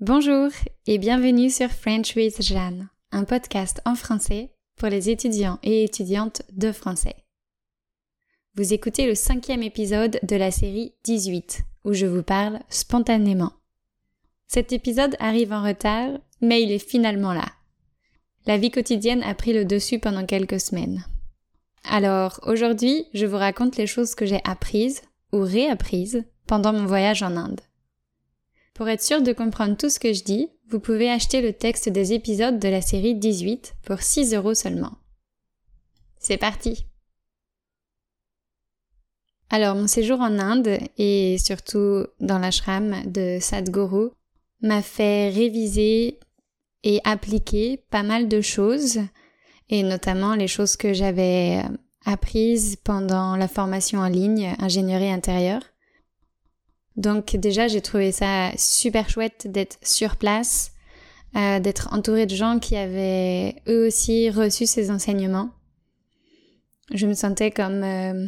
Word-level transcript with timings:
Bonjour 0.00 0.50
et 0.86 0.98
bienvenue 0.98 1.48
sur 1.48 1.70
French 1.70 2.16
with 2.16 2.42
Jeanne, 2.42 2.90
un 3.12 3.24
podcast 3.24 3.80
en 3.86 3.94
français 3.94 4.52
pour 4.76 4.88
les 4.88 5.08
étudiants 5.08 5.58
et 5.62 5.84
étudiantes 5.84 6.42
de 6.52 6.70
français. 6.70 7.16
Vous 8.56 8.74
écoutez 8.74 9.06
le 9.06 9.14
cinquième 9.14 9.62
épisode 9.62 10.20
de 10.22 10.36
la 10.36 10.50
série 10.50 10.92
18, 11.04 11.62
où 11.84 11.94
je 11.94 12.04
vous 12.04 12.22
parle 12.22 12.58
spontanément. 12.68 13.54
Cet 14.48 14.74
épisode 14.74 15.16
arrive 15.18 15.54
en 15.54 15.62
retard, 15.62 16.10
mais 16.42 16.62
il 16.62 16.72
est 16.72 16.86
finalement 16.86 17.32
là. 17.32 17.46
La 18.44 18.58
vie 18.58 18.70
quotidienne 18.70 19.22
a 19.22 19.34
pris 19.34 19.54
le 19.54 19.64
dessus 19.64 19.98
pendant 19.98 20.26
quelques 20.26 20.60
semaines. 20.60 21.06
Alors 21.84 22.38
aujourd'hui, 22.42 23.06
je 23.14 23.24
vous 23.24 23.38
raconte 23.38 23.78
les 23.78 23.86
choses 23.86 24.14
que 24.14 24.26
j'ai 24.26 24.42
apprises 24.44 25.00
ou 25.32 25.40
réapprises 25.40 26.22
pendant 26.46 26.74
mon 26.74 26.84
voyage 26.84 27.22
en 27.22 27.34
Inde. 27.34 27.62
Pour 28.76 28.90
être 28.90 29.02
sûr 29.02 29.22
de 29.22 29.32
comprendre 29.32 29.74
tout 29.74 29.88
ce 29.88 29.98
que 29.98 30.12
je 30.12 30.22
dis, 30.22 30.50
vous 30.68 30.80
pouvez 30.80 31.10
acheter 31.10 31.40
le 31.40 31.54
texte 31.54 31.88
des 31.88 32.12
épisodes 32.12 32.58
de 32.58 32.68
la 32.68 32.82
série 32.82 33.14
18 33.14 33.74
pour 33.82 34.02
6 34.02 34.34
euros 34.34 34.52
seulement. 34.52 34.92
C'est 36.18 36.36
parti 36.36 36.84
Alors 39.48 39.76
mon 39.76 39.86
séjour 39.86 40.20
en 40.20 40.38
Inde 40.38 40.78
et 40.98 41.38
surtout 41.38 42.04
dans 42.20 42.38
l'ashram 42.38 43.02
de 43.06 43.38
Sadhguru 43.40 44.10
m'a 44.60 44.82
fait 44.82 45.30
réviser 45.30 46.20
et 46.82 47.00
appliquer 47.04 47.78
pas 47.90 48.02
mal 48.02 48.28
de 48.28 48.42
choses 48.42 48.98
et 49.70 49.84
notamment 49.84 50.34
les 50.34 50.48
choses 50.48 50.76
que 50.76 50.92
j'avais 50.92 51.62
apprises 52.04 52.76
pendant 52.84 53.36
la 53.36 53.48
formation 53.48 54.00
en 54.00 54.08
ligne 54.08 54.54
ingénierie 54.58 55.10
intérieure 55.10 55.62
donc 56.96 57.36
déjà, 57.36 57.68
j'ai 57.68 57.82
trouvé 57.82 58.10
ça 58.10 58.50
super 58.56 59.10
chouette 59.10 59.46
d'être 59.50 59.78
sur 59.82 60.16
place, 60.16 60.72
euh, 61.36 61.60
d'être 61.60 61.92
entourée 61.92 62.26
de 62.26 62.34
gens 62.34 62.58
qui 62.58 62.76
avaient 62.76 63.56
eux 63.68 63.86
aussi 63.86 64.30
reçu 64.30 64.66
ces 64.66 64.90
enseignements. 64.90 65.50
Je 66.94 67.06
me 67.06 67.14
sentais 67.14 67.50
comme 67.50 67.82
euh, 67.82 68.26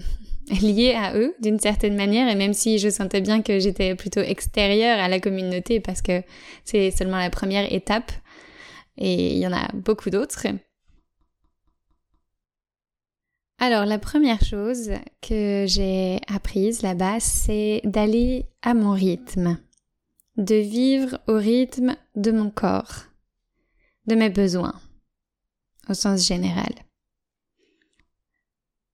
liée 0.61 0.95
à 0.95 1.17
eux 1.17 1.35
d'une 1.41 1.59
certaine 1.59 1.97
manière, 1.97 2.29
et 2.29 2.35
même 2.35 2.53
si 2.53 2.79
je 2.79 2.91
sentais 2.91 3.23
bien 3.23 3.41
que 3.41 3.59
j'étais 3.59 3.95
plutôt 3.95 4.21
extérieure 4.21 4.99
à 4.99 5.09
la 5.09 5.19
communauté 5.19 5.81
parce 5.81 6.03
que 6.03 6.23
c'est 6.65 6.91
seulement 6.91 7.19
la 7.19 7.31
première 7.31 7.73
étape, 7.73 8.13
et 8.99 9.33
il 9.33 9.39
y 9.39 9.47
en 9.47 9.53
a 9.53 9.69
beaucoup 9.73 10.11
d'autres. 10.11 10.47
Alors 13.61 13.87
la 13.87 13.99
première 13.99 14.45
chose 14.45 14.93
que 15.21 15.65
j'ai 15.67 16.21
apprise 16.29 16.83
là-bas, 16.83 17.19
c'est 17.19 17.81
d'aller 17.83 18.47
à 18.63 18.73
mon 18.73 18.93
rythme, 18.93 19.59
de 20.37 20.55
vivre 20.55 21.19
au 21.27 21.35
rythme 21.35 21.97
de 22.15 22.31
mon 22.31 22.51
corps, 22.51 23.07
de 24.07 24.15
mes 24.15 24.31
besoins, 24.31 24.81
au 25.89 25.95
sens 25.95 26.25
général. 26.25 26.73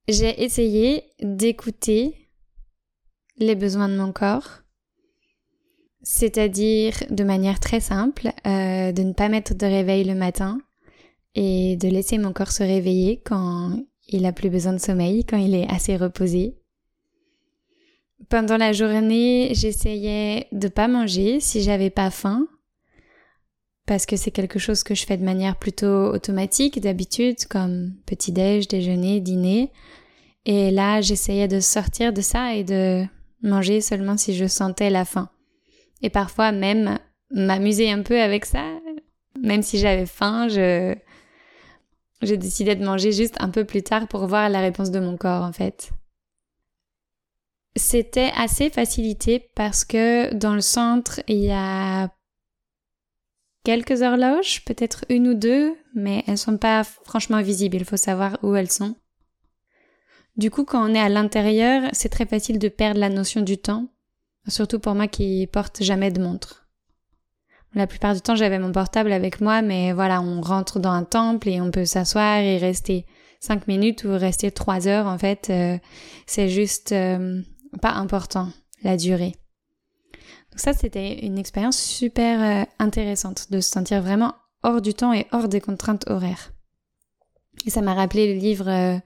J'ai 0.08 0.42
essayé 0.42 1.04
d'écouter 1.20 2.30
les 3.36 3.56
besoins 3.56 3.90
de 3.90 3.98
mon 3.98 4.12
corps, 4.12 4.62
c'est-à-dire 6.02 6.94
de 7.10 7.24
manière 7.24 7.60
très 7.60 7.80
simple, 7.80 8.28
euh, 8.46 8.92
de 8.92 9.02
ne 9.02 9.12
pas 9.12 9.28
mettre 9.28 9.54
de 9.54 9.66
réveil 9.66 10.04
le 10.04 10.14
matin 10.14 10.58
et 11.34 11.76
de 11.76 11.88
laisser 11.88 12.16
mon 12.16 12.32
corps 12.32 12.52
se 12.52 12.62
réveiller 12.62 13.20
quand 13.26 13.76
il 14.08 14.26
a 14.26 14.32
plus 14.32 14.50
besoin 14.50 14.72
de 14.72 14.78
sommeil 14.78 15.24
quand 15.24 15.36
il 15.36 15.54
est 15.54 15.70
assez 15.70 15.96
reposé. 15.96 16.56
Pendant 18.28 18.56
la 18.56 18.72
journée, 18.72 19.50
j'essayais 19.52 20.46
de 20.52 20.68
pas 20.68 20.88
manger 20.88 21.40
si 21.40 21.62
j'avais 21.62 21.90
pas 21.90 22.10
faim, 22.10 22.46
parce 23.86 24.06
que 24.06 24.16
c'est 24.16 24.30
quelque 24.30 24.58
chose 24.58 24.82
que 24.82 24.94
je 24.94 25.04
fais 25.04 25.16
de 25.16 25.24
manière 25.24 25.56
plutôt 25.56 26.06
automatique 26.12 26.80
d'habitude, 26.80 27.44
comme 27.50 27.94
petit-déj, 28.06 28.66
déjeuner, 28.68 29.20
dîner. 29.20 29.72
Et 30.46 30.70
là, 30.70 31.00
j'essayais 31.00 31.48
de 31.48 31.60
sortir 31.60 32.12
de 32.12 32.22
ça 32.22 32.54
et 32.54 32.64
de 32.64 33.04
manger 33.42 33.80
seulement 33.80 34.16
si 34.16 34.34
je 34.34 34.46
sentais 34.46 34.90
la 34.90 35.04
faim. 35.04 35.28
Et 36.02 36.10
parfois 36.10 36.52
même 36.52 36.98
m'amuser 37.30 37.90
un 37.90 38.02
peu 38.02 38.20
avec 38.20 38.46
ça, 38.46 38.64
même 39.42 39.62
si 39.62 39.78
j'avais 39.78 40.06
faim, 40.06 40.48
je 40.48 40.94
j'ai 42.24 42.36
décidé 42.36 42.74
de 42.74 42.84
manger 42.84 43.12
juste 43.12 43.36
un 43.40 43.48
peu 43.48 43.64
plus 43.64 43.82
tard 43.82 44.08
pour 44.08 44.26
voir 44.26 44.48
la 44.48 44.60
réponse 44.60 44.90
de 44.90 45.00
mon 45.00 45.16
corps 45.16 45.42
en 45.42 45.52
fait. 45.52 45.90
C'était 47.76 48.30
assez 48.36 48.70
facilité 48.70 49.50
parce 49.54 49.84
que 49.84 50.32
dans 50.34 50.54
le 50.54 50.60
centre, 50.60 51.20
il 51.26 51.38
y 51.38 51.50
a 51.50 52.08
quelques 53.64 54.02
horloges, 54.02 54.64
peut-être 54.64 55.04
une 55.08 55.28
ou 55.28 55.34
deux, 55.34 55.74
mais 55.94 56.22
elles 56.26 56.38
sont 56.38 56.58
pas 56.58 56.84
franchement 56.84 57.42
visibles, 57.42 57.78
il 57.78 57.84
faut 57.84 57.96
savoir 57.96 58.38
où 58.42 58.54
elles 58.54 58.70
sont. 58.70 58.94
Du 60.36 60.50
coup, 60.50 60.64
quand 60.64 60.88
on 60.88 60.94
est 60.94 61.00
à 61.00 61.08
l'intérieur, 61.08 61.88
c'est 61.92 62.08
très 62.08 62.26
facile 62.26 62.58
de 62.58 62.68
perdre 62.68 63.00
la 63.00 63.08
notion 63.08 63.40
du 63.40 63.58
temps, 63.58 63.88
surtout 64.48 64.78
pour 64.78 64.94
moi 64.94 65.08
qui 65.08 65.46
porte 65.46 65.82
jamais 65.82 66.10
de 66.10 66.22
montre. 66.22 66.63
La 67.74 67.88
plupart 67.88 68.14
du 68.14 68.20
temps, 68.20 68.36
j'avais 68.36 68.60
mon 68.60 68.70
portable 68.70 69.10
avec 69.12 69.40
moi, 69.40 69.60
mais 69.60 69.92
voilà, 69.92 70.22
on 70.22 70.40
rentre 70.40 70.78
dans 70.78 70.92
un 70.92 71.02
temple 71.02 71.48
et 71.48 71.60
on 71.60 71.72
peut 71.72 71.84
s'asseoir 71.84 72.38
et 72.38 72.56
rester 72.56 73.04
cinq 73.40 73.66
minutes 73.66 74.04
ou 74.04 74.10
rester 74.10 74.52
trois 74.52 74.86
heures. 74.86 75.06
En 75.06 75.18
fait, 75.18 75.48
euh, 75.50 75.76
c'est 76.26 76.48
juste 76.48 76.92
euh, 76.92 77.42
pas 77.82 77.90
important 77.90 78.48
la 78.82 78.96
durée. 78.96 79.34
Donc 80.52 80.60
ça, 80.60 80.72
c'était 80.72 81.26
une 81.26 81.36
expérience 81.36 81.78
super 81.78 82.62
euh, 82.62 82.64
intéressante 82.78 83.50
de 83.50 83.60
se 83.60 83.70
sentir 83.70 84.02
vraiment 84.02 84.34
hors 84.62 84.80
du 84.80 84.94
temps 84.94 85.12
et 85.12 85.26
hors 85.32 85.48
des 85.48 85.60
contraintes 85.60 86.08
horaires. 86.08 86.52
Et 87.66 87.70
ça 87.70 87.82
m'a 87.82 87.94
rappelé 87.94 88.34
le 88.34 88.38
livre 88.38 89.00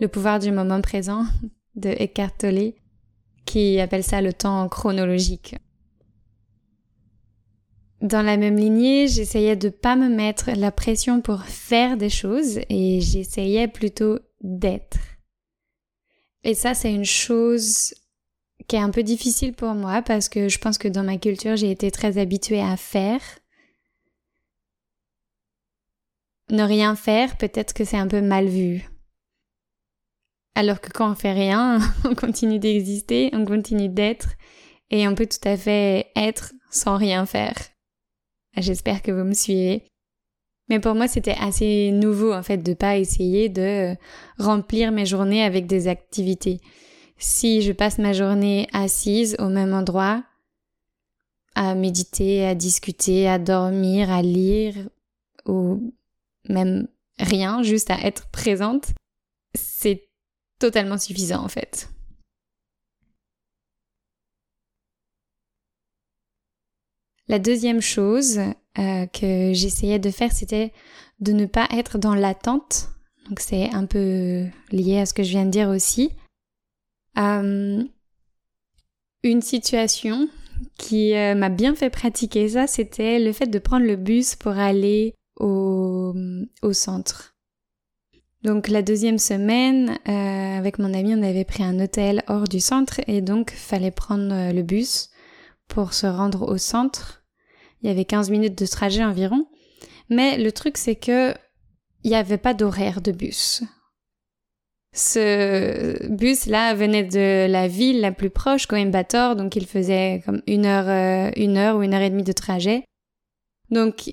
Le 0.00 0.08
pouvoir 0.08 0.38
du 0.38 0.52
moment 0.52 0.80
présent 0.82 1.24
de 1.74 1.88
Eckhart 1.88 2.36
Tolle, 2.38 2.74
qui 3.46 3.80
appelle 3.80 4.04
ça 4.04 4.20
le 4.20 4.32
temps 4.32 4.68
chronologique. 4.68 5.56
Dans 8.00 8.22
la 8.22 8.36
même 8.36 8.56
lignée, 8.56 9.08
j'essayais 9.08 9.56
de 9.56 9.70
pas 9.70 9.96
me 9.96 10.08
mettre 10.08 10.50
la 10.52 10.70
pression 10.70 11.20
pour 11.20 11.42
faire 11.44 11.96
des 11.96 12.10
choses 12.10 12.60
et 12.68 13.00
j'essayais 13.00 13.66
plutôt 13.66 14.20
d'être. 14.40 14.98
Et 16.44 16.54
ça, 16.54 16.74
c'est 16.74 16.94
une 16.94 17.04
chose 17.04 17.94
qui 18.68 18.76
est 18.76 18.80
un 18.80 18.90
peu 18.90 19.02
difficile 19.02 19.52
pour 19.52 19.74
moi 19.74 20.02
parce 20.02 20.28
que 20.28 20.48
je 20.48 20.58
pense 20.58 20.78
que 20.78 20.86
dans 20.86 21.02
ma 21.02 21.18
culture, 21.18 21.56
j'ai 21.56 21.72
été 21.72 21.90
très 21.90 22.18
habituée 22.18 22.60
à 22.60 22.76
faire. 22.76 23.20
Ne 26.50 26.62
rien 26.62 26.94
faire, 26.94 27.36
peut-être 27.36 27.74
que 27.74 27.84
c'est 27.84 27.96
un 27.96 28.06
peu 28.06 28.20
mal 28.20 28.46
vu. 28.46 28.88
Alors 30.54 30.80
que 30.80 30.90
quand 30.90 31.10
on 31.10 31.14
fait 31.16 31.32
rien, 31.32 31.80
on 32.04 32.14
continue 32.14 32.60
d'exister, 32.60 33.30
on 33.32 33.44
continue 33.44 33.88
d'être 33.88 34.30
et 34.90 35.06
on 35.08 35.16
peut 35.16 35.26
tout 35.26 35.46
à 35.48 35.56
fait 35.56 36.06
être 36.14 36.52
sans 36.70 36.96
rien 36.96 37.26
faire. 37.26 37.56
J'espère 38.56 39.02
que 39.02 39.12
vous 39.12 39.24
me 39.24 39.34
suivez. 39.34 39.84
Mais 40.68 40.80
pour 40.80 40.94
moi, 40.94 41.08
c'était 41.08 41.36
assez 41.38 41.90
nouveau 41.92 42.32
en 42.32 42.42
fait 42.42 42.58
de 42.58 42.74
pas 42.74 42.98
essayer 42.98 43.48
de 43.48 43.94
remplir 44.38 44.92
mes 44.92 45.06
journées 45.06 45.42
avec 45.42 45.66
des 45.66 45.88
activités. 45.88 46.60
Si 47.16 47.62
je 47.62 47.72
passe 47.72 47.98
ma 47.98 48.12
journée 48.12 48.68
assise 48.72 49.36
au 49.38 49.48
même 49.48 49.72
endroit, 49.72 50.22
à 51.54 51.74
méditer, 51.74 52.46
à 52.46 52.54
discuter, 52.54 53.28
à 53.28 53.38
dormir, 53.38 54.10
à 54.10 54.22
lire, 54.22 54.74
ou 55.46 55.92
même 56.48 56.86
rien, 57.18 57.62
juste 57.62 57.90
à 57.90 57.98
être 58.00 58.28
présente, 58.28 58.92
c'est 59.54 60.08
totalement 60.58 60.98
suffisant 60.98 61.42
en 61.44 61.48
fait. 61.48 61.88
La 67.28 67.38
deuxième 67.38 67.82
chose 67.82 68.40
euh, 68.78 69.06
que 69.06 69.52
j'essayais 69.52 69.98
de 69.98 70.10
faire, 70.10 70.32
c'était 70.32 70.72
de 71.20 71.32
ne 71.32 71.44
pas 71.44 71.68
être 71.72 71.98
dans 71.98 72.14
l'attente. 72.14 72.88
Donc 73.28 73.40
c'est 73.40 73.70
un 73.74 73.84
peu 73.84 74.46
lié 74.72 74.98
à 74.98 75.06
ce 75.06 75.12
que 75.12 75.22
je 75.22 75.30
viens 75.30 75.44
de 75.44 75.50
dire 75.50 75.68
aussi. 75.68 76.12
Euh, 77.18 77.84
une 79.22 79.42
situation 79.42 80.28
qui 80.78 81.14
euh, 81.14 81.34
m'a 81.34 81.50
bien 81.50 81.74
fait 81.74 81.90
pratiquer 81.90 82.48
ça, 82.48 82.66
c'était 82.66 83.18
le 83.18 83.32
fait 83.32 83.46
de 83.46 83.58
prendre 83.58 83.84
le 83.84 83.96
bus 83.96 84.34
pour 84.34 84.52
aller 84.52 85.14
au, 85.38 86.14
au 86.62 86.72
centre. 86.72 87.34
Donc 88.42 88.68
la 88.68 88.82
deuxième 88.82 89.18
semaine, 89.18 89.98
avec 90.06 90.78
mon 90.78 90.94
ami, 90.94 91.14
on 91.14 91.22
avait 91.22 91.44
pris 91.44 91.64
un 91.64 91.80
hôtel 91.80 92.22
hors 92.28 92.44
du 92.44 92.60
centre 92.60 93.00
et 93.08 93.20
donc 93.20 93.50
fallait 93.50 93.90
prendre 93.90 94.52
le 94.52 94.62
bus 94.62 95.10
pour 95.66 95.92
se 95.92 96.06
rendre 96.06 96.48
au 96.48 96.56
centre 96.56 97.17
il 97.82 97.88
y 97.88 97.90
avait 97.90 98.04
15 98.04 98.30
minutes 98.30 98.58
de 98.58 98.66
trajet 98.66 99.04
environ. 99.04 99.46
Mais 100.10 100.38
le 100.38 100.52
truc, 100.52 100.76
c'est 100.76 100.96
que 100.96 101.34
il 102.04 102.10
n'y 102.10 102.16
avait 102.16 102.38
pas 102.38 102.54
d'horaire 102.54 103.00
de 103.00 103.12
bus. 103.12 103.62
Ce 104.94 106.08
bus-là 106.08 106.74
venait 106.74 107.04
de 107.04 107.46
la 107.50 107.68
ville 107.68 108.00
la 108.00 108.12
plus 108.12 108.30
proche, 108.30 108.66
Coimbatore, 108.66 109.36
donc 109.36 109.54
il 109.54 109.66
faisait 109.66 110.22
comme 110.24 110.42
une 110.46 110.64
heure, 110.66 110.88
euh, 110.88 111.30
une 111.36 111.56
heure 111.56 111.76
ou 111.76 111.82
une 111.82 111.94
heure 111.94 112.00
et 112.00 112.10
demie 112.10 112.22
de 112.22 112.32
trajet. 112.32 112.84
Donc, 113.70 114.10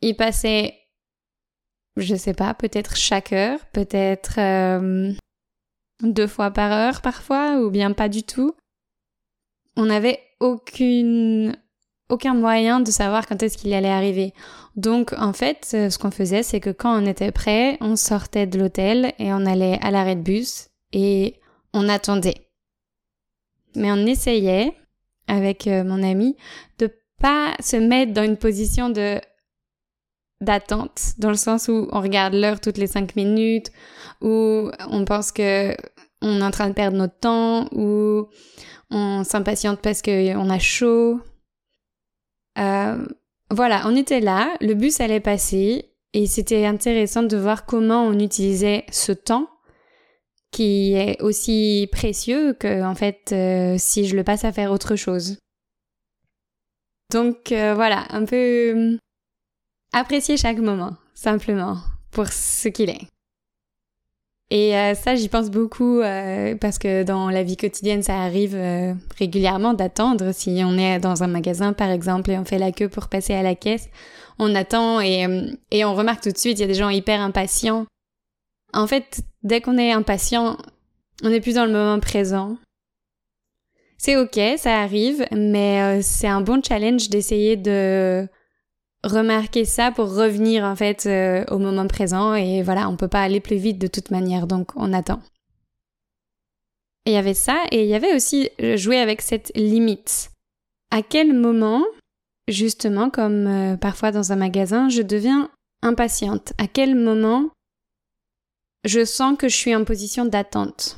il 0.00 0.14
passait, 0.16 0.74
je 1.96 2.14
sais 2.14 2.34
pas, 2.34 2.54
peut-être 2.54 2.96
chaque 2.96 3.32
heure, 3.32 3.58
peut-être 3.72 4.38
euh, 4.38 5.12
deux 6.02 6.28
fois 6.28 6.50
par 6.52 6.72
heure 6.72 7.02
parfois, 7.02 7.58
ou 7.58 7.70
bien 7.70 7.92
pas 7.92 8.08
du 8.08 8.22
tout. 8.22 8.54
On 9.76 9.86
n'avait 9.86 10.20
aucune, 10.38 11.56
aucun 12.08 12.34
moyen 12.34 12.80
de 12.80 12.90
savoir 12.90 13.26
quand 13.26 13.42
est-ce 13.42 13.56
qu'il 13.56 13.72
allait 13.72 13.88
arriver. 13.88 14.34
Donc 14.76 15.12
en 15.16 15.32
fait, 15.32 15.70
euh, 15.74 15.90
ce 15.90 15.98
qu'on 15.98 16.10
faisait, 16.10 16.42
c'est 16.42 16.60
que 16.60 16.70
quand 16.70 17.00
on 17.00 17.06
était 17.06 17.32
prêt, 17.32 17.78
on 17.80 17.96
sortait 17.96 18.46
de 18.46 18.58
l'hôtel 18.58 19.12
et 19.18 19.32
on 19.32 19.46
allait 19.46 19.78
à 19.82 19.90
l'arrêt 19.90 20.16
de 20.16 20.22
bus 20.22 20.68
et 20.92 21.40
on 21.72 21.88
attendait. 21.88 22.48
Mais 23.76 23.90
on 23.90 24.06
essayait, 24.06 24.76
avec 25.26 25.66
euh, 25.66 25.84
mon 25.84 26.02
ami, 26.02 26.36
de 26.78 26.90
pas 27.20 27.54
se 27.60 27.76
mettre 27.76 28.12
dans 28.12 28.24
une 28.24 28.36
position 28.36 28.90
de 28.90 29.20
d'attente, 30.40 31.14
dans 31.18 31.30
le 31.30 31.36
sens 31.36 31.68
où 31.68 31.88
on 31.90 32.00
regarde 32.02 32.34
l'heure 32.34 32.60
toutes 32.60 32.76
les 32.76 32.86
cinq 32.86 33.16
minutes, 33.16 33.70
où 34.20 34.70
on 34.90 35.04
pense 35.06 35.32
que 35.32 35.74
on 36.20 36.40
est 36.40 36.44
en 36.44 36.50
train 36.50 36.68
de 36.68 36.74
perdre 36.74 36.98
notre 36.98 37.18
temps, 37.18 37.68
ou 37.72 38.28
on 38.90 39.24
s'impatiente 39.24 39.80
parce 39.80 40.02
qu'on 40.02 40.50
a 40.50 40.58
chaud. 40.58 41.20
Euh, 42.58 43.06
voilà, 43.50 43.82
on 43.86 43.96
était 43.96 44.20
là, 44.20 44.56
le 44.60 44.74
bus 44.74 45.00
allait 45.00 45.20
passer 45.20 45.90
et 46.12 46.26
c'était 46.26 46.66
intéressant 46.66 47.22
de 47.22 47.36
voir 47.36 47.66
comment 47.66 48.04
on 48.04 48.18
utilisait 48.18 48.84
ce 48.90 49.12
temps 49.12 49.48
qui 50.50 50.94
est 50.94 51.20
aussi 51.20 51.88
précieux 51.90 52.54
que 52.54 52.84
en 52.84 52.94
fait 52.94 53.32
euh, 53.32 53.74
si 53.76 54.06
je 54.06 54.14
le 54.14 54.22
passe 54.22 54.44
à 54.44 54.52
faire 54.52 54.70
autre 54.70 54.94
chose. 54.94 55.38
Donc 57.12 57.52
euh, 57.52 57.74
voilà, 57.74 58.06
un 58.10 58.24
peu 58.24 58.72
hum, 58.72 58.98
apprécier 59.92 60.36
chaque 60.36 60.58
moment, 60.58 60.96
simplement, 61.14 61.78
pour 62.12 62.28
ce 62.28 62.68
qu'il 62.68 62.90
est. 62.90 63.08
Et 64.50 64.76
euh, 64.76 64.94
ça, 64.94 65.14
j'y 65.14 65.28
pense 65.28 65.50
beaucoup 65.50 66.00
euh, 66.00 66.54
parce 66.60 66.78
que 66.78 67.02
dans 67.02 67.30
la 67.30 67.42
vie 67.42 67.56
quotidienne, 67.56 68.02
ça 68.02 68.20
arrive 68.20 68.54
euh, 68.54 68.92
régulièrement 69.18 69.74
d'attendre. 69.74 70.32
Si 70.32 70.60
on 70.64 70.76
est 70.76 70.98
dans 70.98 71.22
un 71.22 71.26
magasin, 71.26 71.72
par 71.72 71.90
exemple, 71.90 72.30
et 72.30 72.38
on 72.38 72.44
fait 72.44 72.58
la 72.58 72.70
queue 72.70 72.88
pour 72.88 73.08
passer 73.08 73.34
à 73.34 73.42
la 73.42 73.54
caisse, 73.54 73.88
on 74.38 74.54
attend 74.54 75.00
et, 75.00 75.26
et 75.70 75.84
on 75.84 75.94
remarque 75.94 76.22
tout 76.22 76.30
de 76.30 76.38
suite, 76.38 76.58
il 76.58 76.62
y 76.62 76.64
a 76.64 76.68
des 76.68 76.74
gens 76.74 76.90
hyper 76.90 77.20
impatients. 77.20 77.86
En 78.72 78.86
fait, 78.86 79.20
dès 79.42 79.60
qu'on 79.60 79.78
est 79.78 79.92
impatient, 79.92 80.58
on 81.22 81.30
n'est 81.30 81.40
plus 81.40 81.54
dans 81.54 81.66
le 81.66 81.72
moment 81.72 82.00
présent. 82.00 82.56
C'est 83.96 84.16
ok, 84.16 84.38
ça 84.58 84.80
arrive, 84.80 85.24
mais 85.32 86.02
c'est 86.02 86.26
un 86.26 86.42
bon 86.42 86.60
challenge 86.62 87.08
d'essayer 87.08 87.56
de 87.56 88.28
remarquer 89.04 89.64
ça 89.64 89.90
pour 89.90 90.14
revenir 90.14 90.64
en 90.64 90.74
fait 90.74 91.06
euh, 91.06 91.44
au 91.50 91.58
moment 91.58 91.86
présent 91.86 92.34
et 92.34 92.62
voilà, 92.62 92.88
on 92.88 92.96
peut 92.96 93.08
pas 93.08 93.22
aller 93.22 93.40
plus 93.40 93.56
vite 93.56 93.78
de 93.78 93.86
toute 93.86 94.10
manière, 94.10 94.46
donc 94.46 94.72
on 94.76 94.92
attend. 94.92 95.20
Et 97.06 97.10
il 97.10 97.14
y 97.14 97.18
avait 97.18 97.34
ça 97.34 97.62
et 97.70 97.82
il 97.82 97.88
y 97.88 97.94
avait 97.94 98.14
aussi 98.14 98.48
euh, 98.60 98.76
jouer 98.76 98.98
avec 98.98 99.20
cette 99.20 99.52
limite. 99.54 100.30
À 100.90 101.02
quel 101.02 101.34
moment, 101.34 101.84
justement 102.48 103.10
comme 103.10 103.46
euh, 103.46 103.76
parfois 103.76 104.10
dans 104.10 104.32
un 104.32 104.36
magasin, 104.36 104.88
je 104.88 105.02
deviens 105.02 105.50
impatiente? 105.82 106.52
À 106.58 106.66
quel 106.66 106.94
moment 106.94 107.50
je 108.84 109.04
sens 109.04 109.36
que 109.36 109.48
je 109.48 109.56
suis 109.56 109.74
en 109.74 109.84
position 109.84 110.24
d'attente? 110.24 110.96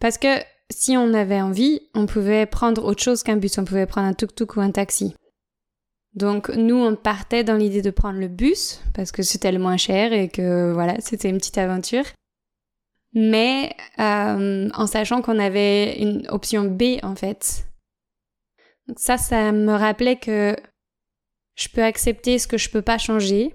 Parce 0.00 0.16
que 0.16 0.38
si 0.70 0.96
on 0.96 1.12
avait 1.12 1.40
envie, 1.40 1.80
on 1.94 2.06
pouvait 2.06 2.46
prendre 2.46 2.84
autre 2.84 3.02
chose 3.02 3.22
qu'un 3.22 3.36
bus, 3.36 3.58
on 3.58 3.64
pouvait 3.64 3.86
prendre 3.86 4.08
un 4.08 4.14
tuk-tuk 4.14 4.56
ou 4.56 4.60
un 4.60 4.70
taxi. 4.70 5.14
Donc 6.14 6.48
nous, 6.50 6.76
on 6.76 6.96
partait 6.96 7.44
dans 7.44 7.56
l'idée 7.56 7.82
de 7.82 7.90
prendre 7.90 8.18
le 8.18 8.28
bus 8.28 8.80
parce 8.94 9.12
que 9.12 9.22
c'était 9.22 9.52
le 9.52 9.58
moins 9.58 9.76
cher 9.76 10.12
et 10.12 10.28
que 10.28 10.72
voilà, 10.72 11.00
c'était 11.00 11.28
une 11.28 11.38
petite 11.38 11.58
aventure. 11.58 12.04
Mais 13.14 13.74
euh, 13.98 14.68
en 14.74 14.86
sachant 14.86 15.22
qu'on 15.22 15.38
avait 15.38 16.00
une 16.00 16.26
option 16.28 16.64
B 16.64 16.98
en 17.02 17.14
fait. 17.14 17.66
Donc 18.86 18.98
ça, 18.98 19.18
ça 19.18 19.52
me 19.52 19.72
rappelait 19.72 20.16
que 20.16 20.56
je 21.56 21.68
peux 21.68 21.82
accepter 21.82 22.38
ce 22.38 22.46
que 22.46 22.58
je 22.58 22.70
peux 22.70 22.82
pas 22.82 22.98
changer. 22.98 23.54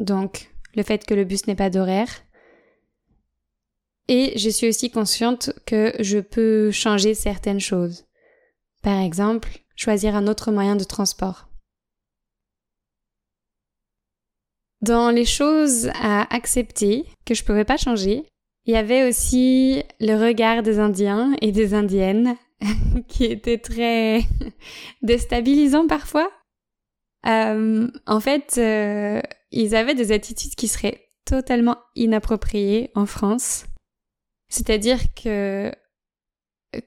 Donc 0.00 0.50
le 0.74 0.82
fait 0.82 1.04
que 1.04 1.14
le 1.14 1.24
bus 1.24 1.46
n'ait 1.46 1.56
pas 1.56 1.70
d'horaire. 1.70 2.08
Et 4.08 4.36
je 4.36 4.50
suis 4.50 4.68
aussi 4.68 4.90
consciente 4.90 5.52
que 5.66 5.94
je 6.00 6.18
peux 6.18 6.72
changer 6.72 7.14
certaines 7.14 7.60
choses. 7.60 8.06
Par 8.82 8.98
exemple, 8.98 9.60
choisir 9.76 10.16
un 10.16 10.26
autre 10.26 10.50
moyen 10.50 10.74
de 10.74 10.84
transport. 10.84 11.49
Dans 14.82 15.10
les 15.10 15.26
choses 15.26 15.90
à 15.94 16.34
accepter, 16.34 17.04
que 17.26 17.34
je 17.34 17.44
pouvais 17.44 17.64
pas 17.64 17.76
changer, 17.76 18.24
il 18.64 18.74
y 18.74 18.76
avait 18.76 19.08
aussi 19.08 19.82
le 20.00 20.14
regard 20.14 20.62
des 20.62 20.78
Indiens 20.78 21.34
et 21.42 21.52
des 21.52 21.74
Indiennes, 21.74 22.36
qui 23.08 23.24
était 23.24 23.58
très 23.58 24.22
déstabilisant 25.02 25.86
parfois. 25.86 26.30
Euh, 27.26 27.88
en 28.06 28.20
fait, 28.20 28.54
euh, 28.58 29.20
ils 29.50 29.74
avaient 29.74 29.94
des 29.94 30.12
attitudes 30.12 30.54
qui 30.54 30.68
seraient 30.68 31.08
totalement 31.26 31.76
inappropriées 31.94 32.90
en 32.94 33.06
France. 33.06 33.66
C'est-à-dire 34.48 34.98
que 35.14 35.70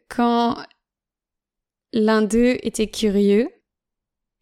quand 0.09 0.57
l'un 1.93 2.23
d'eux 2.23 2.57
était 2.63 2.89
curieux, 2.89 3.49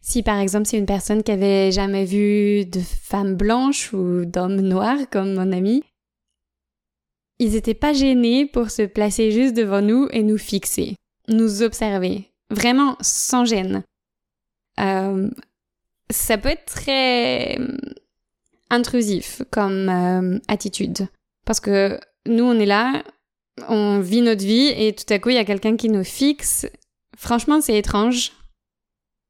si 0.01 0.23
par 0.23 0.39
exemple 0.39 0.65
c'est 0.65 0.77
une 0.77 0.85
personne 0.85 1.23
qui 1.23 1.31
avait 1.31 1.71
jamais 1.71 2.05
vu 2.05 2.65
de 2.65 2.79
femme 2.79 3.35
blanche 3.35 3.93
ou 3.93 4.25
d'homme 4.25 4.59
noir 4.59 4.97
comme 5.11 5.35
mon 5.35 5.51
ami, 5.51 5.83
ils 7.39 7.55
étaient 7.55 7.75
pas 7.75 7.93
gênés 7.93 8.45
pour 8.45 8.71
se 8.71 8.81
placer 8.83 9.31
juste 9.31 9.55
devant 9.55 9.81
nous 9.81 10.07
et 10.11 10.23
nous 10.23 10.37
fixer, 10.37 10.95
nous 11.27 11.61
observer, 11.61 12.31
vraiment 12.49 12.97
sans 13.01 13.45
gêne. 13.45 13.83
Euh, 14.79 15.29
ça 16.09 16.37
peut 16.37 16.49
être 16.49 16.65
très 16.65 17.59
euh, 17.59 17.77
intrusif 18.69 19.43
comme 19.51 19.89
euh, 19.89 20.39
attitude 20.47 21.07
parce 21.45 21.59
que 21.59 21.99
nous 22.27 22.43
on 22.43 22.59
est 22.59 22.65
là, 22.65 23.03
on 23.69 23.99
vit 23.99 24.21
notre 24.21 24.43
vie 24.43 24.73
et 24.75 24.93
tout 24.95 25.11
à 25.13 25.19
coup 25.19 25.29
il 25.29 25.35
y 25.35 25.39
a 25.39 25.45
quelqu'un 25.45 25.77
qui 25.77 25.89
nous 25.89 26.03
fixe. 26.03 26.67
Franchement 27.17 27.61
c'est 27.61 27.77
étrange 27.77 28.31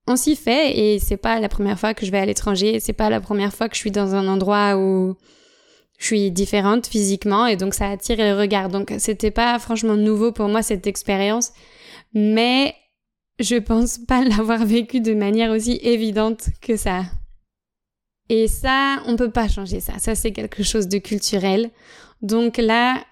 on 0.08 0.16
s'y 0.16 0.36
fait 0.36 0.78
et 0.78 1.00
c'est 1.00 1.18
pas 1.18 1.40
la 1.40 1.50
première 1.50 1.80
fois 1.80 1.94
que 1.94 2.06
je 2.06 2.12
vais 2.12 2.20
à 2.20 2.26
l'étranger, 2.26 2.80
c'est 2.80 2.94
pas 2.94 3.10
la 3.10 3.22
première 3.22 3.54
fois 3.54 3.70
que 3.70 3.76
je 3.76 3.82
suis 3.82 3.92
dans 3.92 4.16
un 4.16 4.28
endroit 4.28 4.78
où 4.78 5.16
je 6.00 6.06
suis 6.06 6.32
différente 6.32 6.88
physiquement 6.88 7.46
et 7.46 7.56
donc 7.56 7.74
ça 7.74 7.90
attire 7.90 8.18
le 8.18 8.38
regard. 8.38 8.70
Donc 8.70 8.94
c'était 8.98 9.32
pas 9.32 9.58
franchement 9.60 9.96
nouveau 9.96 10.32
pour 10.32 10.48
moi 10.48 10.64
cette 10.64 10.88
expérience, 10.88 11.52
mais 12.14 12.74
je 13.40 13.56
pense 13.58 14.00
pas 14.00 14.24
l'avoir 14.26 14.66
vécu 14.66 15.00
de 15.02 15.14
manière 15.14 15.52
aussi 15.52 15.80
évidente 15.84 16.50
que 16.62 16.76
ça. 16.76 17.04
Et 18.30 18.48
ça, 18.48 19.04
on 19.08 19.18
peut 19.18 19.32
pas 19.32 19.48
changer 19.48 19.80
ça. 19.80 20.00
Ça 20.00 20.16
c'est 20.16 20.32
quelque 20.32 20.64
chose 20.64 20.88
de 20.88 20.98
culturel. 20.98 21.70
Donc 22.22 22.58
là, 22.58 23.04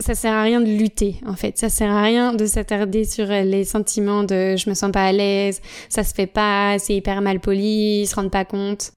ça 0.00 0.14
sert 0.14 0.32
à 0.32 0.42
rien 0.42 0.60
de 0.60 0.66
lutter 0.70 1.16
en 1.26 1.36
fait. 1.36 1.58
Ça 1.58 1.68
sert 1.68 1.90
à 1.90 2.02
rien 2.02 2.34
de 2.34 2.46
s'attarder 2.46 3.04
sur 3.04 3.26
les 3.26 3.64
sentiments 3.64 4.24
de 4.24 4.56
je 4.56 4.68
me 4.68 4.74
sens 4.74 4.90
pas 4.90 5.04
à 5.04 5.12
l'aise, 5.12 5.60
ça 5.88 6.04
se 6.04 6.14
fait 6.14 6.26
pas, 6.26 6.78
c'est 6.78 6.96
hyper 6.96 7.20
mal 7.20 7.40
poli, 7.40 8.02
ils 8.02 8.06
se 8.06 8.16
rendent 8.16 8.30
pas 8.30 8.44
compte. 8.44 8.92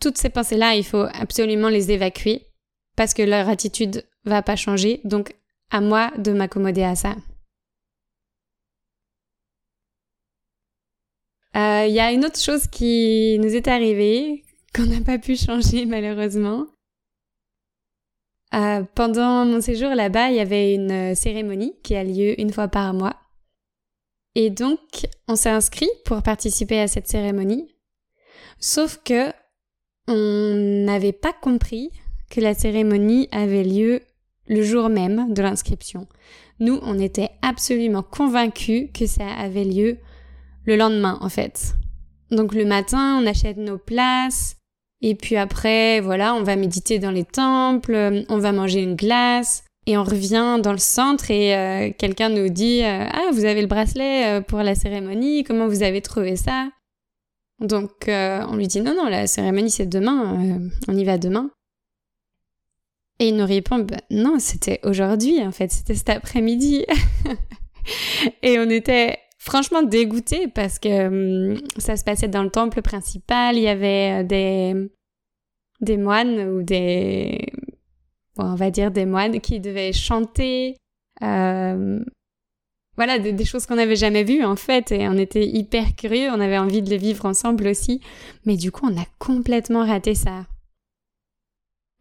Toutes 0.00 0.18
ces 0.18 0.30
pensées-là, 0.30 0.74
il 0.74 0.84
faut 0.84 1.06
absolument 1.14 1.68
les 1.68 1.92
évacuer 1.92 2.42
parce 2.96 3.14
que 3.14 3.22
leur 3.22 3.48
attitude 3.48 4.04
va 4.24 4.42
pas 4.42 4.56
changer. 4.56 5.00
Donc 5.04 5.34
à 5.70 5.80
moi 5.80 6.10
de 6.18 6.32
m'accommoder 6.32 6.82
à 6.82 6.94
ça. 6.94 7.14
Euh, 11.56 11.86
il 11.86 11.94
y 11.94 12.00
a 12.00 12.12
une 12.12 12.24
autre 12.24 12.40
chose 12.40 12.66
qui 12.66 13.38
nous 13.40 13.54
est 13.54 13.68
arrivée 13.68 14.42
qu'on 14.74 14.86
n'a 14.86 15.00
pas 15.00 15.18
pu 15.18 15.36
changer 15.36 15.86
malheureusement. 15.94 16.66
Euh, 18.54 18.84
pendant 18.94 19.44
mon 19.44 19.60
séjour 19.60 19.90
là-bas, 19.94 20.30
il 20.30 20.36
y 20.36 20.40
avait 20.40 20.74
une 20.74 21.12
euh, 21.12 21.14
cérémonie 21.14 21.74
qui 21.82 21.96
a 21.96 22.04
lieu 22.04 22.40
une 22.40 22.52
fois 22.52 22.68
par 22.68 22.94
mois. 22.94 23.16
Et 24.36 24.50
donc, 24.50 24.78
on 25.28 25.36
s'est 25.36 25.50
inscrit 25.50 25.90
pour 26.04 26.22
participer 26.22 26.80
à 26.80 26.88
cette 26.88 27.08
cérémonie. 27.08 27.74
Sauf 28.60 29.00
que 29.04 29.32
on 30.06 30.84
n'avait 30.84 31.12
pas 31.12 31.32
compris 31.32 31.90
que 32.30 32.40
la 32.40 32.54
cérémonie 32.54 33.28
avait 33.32 33.64
lieu 33.64 34.00
le 34.46 34.62
jour 34.62 34.88
même 34.88 35.32
de 35.32 35.42
l'inscription. 35.42 36.06
Nous, 36.60 36.78
on 36.82 36.98
était 36.98 37.30
absolument 37.42 38.02
convaincus 38.02 38.90
que 38.92 39.06
ça 39.06 39.26
avait 39.26 39.64
lieu 39.64 39.98
le 40.64 40.76
lendemain, 40.76 41.18
en 41.20 41.28
fait. 41.28 41.74
Donc 42.30 42.54
le 42.54 42.64
matin, 42.64 43.20
on 43.20 43.26
achète 43.26 43.56
nos 43.56 43.78
places, 43.78 44.56
Et 45.06 45.14
puis 45.14 45.36
après, 45.36 46.00
voilà, 46.00 46.34
on 46.34 46.42
va 46.42 46.56
méditer 46.56 46.98
dans 46.98 47.10
les 47.10 47.26
temples, 47.26 48.24
on 48.30 48.38
va 48.38 48.52
manger 48.52 48.80
une 48.80 48.96
glace, 48.96 49.64
et 49.86 49.98
on 49.98 50.02
revient 50.02 50.60
dans 50.62 50.72
le 50.72 50.78
centre 50.78 51.30
et 51.30 51.54
euh, 51.54 51.90
quelqu'un 51.96 52.30
nous 52.30 52.48
dit 52.48 52.82
euh, 52.82 53.06
Ah, 53.10 53.28
vous 53.32 53.44
avez 53.44 53.60
le 53.60 53.66
bracelet 53.66 54.38
euh, 54.38 54.40
pour 54.40 54.60
la 54.60 54.74
cérémonie, 54.74 55.44
comment 55.44 55.68
vous 55.68 55.82
avez 55.82 56.00
trouvé 56.00 56.36
ça? 56.36 56.70
Donc 57.60 58.06
on 58.08 58.56
lui 58.56 58.66
dit 58.66 58.80
Non, 58.80 58.94
non, 58.94 59.08
la 59.08 59.26
cérémonie 59.26 59.70
c'est 59.70 59.86
demain, 59.86 60.58
on 60.88 60.96
y 60.96 61.04
va 61.04 61.18
demain. 61.18 61.50
Et 63.20 63.28
il 63.28 63.36
nous 63.36 63.46
répond 63.46 63.80
bah, 63.80 63.98
Non, 64.10 64.38
c'était 64.38 64.80
aujourd'hui 64.84 65.42
en 65.42 65.52
fait, 65.52 65.70
c'était 65.70 65.94
cet 65.94 66.08
après-midi. 66.08 66.86
et 68.42 68.58
on 68.58 68.70
était 68.70 69.18
franchement 69.44 69.82
dégoûtés 69.82 70.48
parce 70.48 70.78
que 70.78 71.52
hum, 71.52 71.60
ça 71.78 71.96
se 71.96 72.04
passait 72.04 72.28
dans 72.28 72.42
le 72.42 72.50
temple 72.50 72.82
principal, 72.82 73.56
il 73.56 73.62
y 73.62 73.68
avait 73.68 74.24
des, 74.24 74.90
des 75.80 75.96
moines 75.96 76.48
ou 76.48 76.62
des 76.62 77.52
on 78.36 78.54
va 78.54 78.70
dire 78.70 78.90
des 78.90 79.06
moines 79.06 79.40
qui 79.40 79.60
devaient 79.60 79.92
chanter, 79.92 80.76
euh, 81.22 82.00
voilà, 82.96 83.18
des, 83.18 83.44
choses 83.44 83.66
qu'on 83.66 83.76
n'avait 83.76 83.96
jamais 83.96 84.24
vues 84.24 84.44
en 84.44 84.56
fait, 84.56 84.92
et 84.92 85.08
on 85.08 85.16
était 85.18 85.46
hyper 85.46 85.94
curieux, 85.94 86.28
on 86.30 86.40
avait 86.40 86.58
envie 86.58 86.82
de 86.82 86.90
les 86.90 86.98
vivre 86.98 87.26
ensemble 87.26 87.66
aussi, 87.66 88.00
mais 88.44 88.56
du 88.56 88.72
coup 88.72 88.86
on 88.90 89.00
a 89.00 89.06
complètement 89.18 89.86
raté 89.86 90.14
ça. 90.14 90.46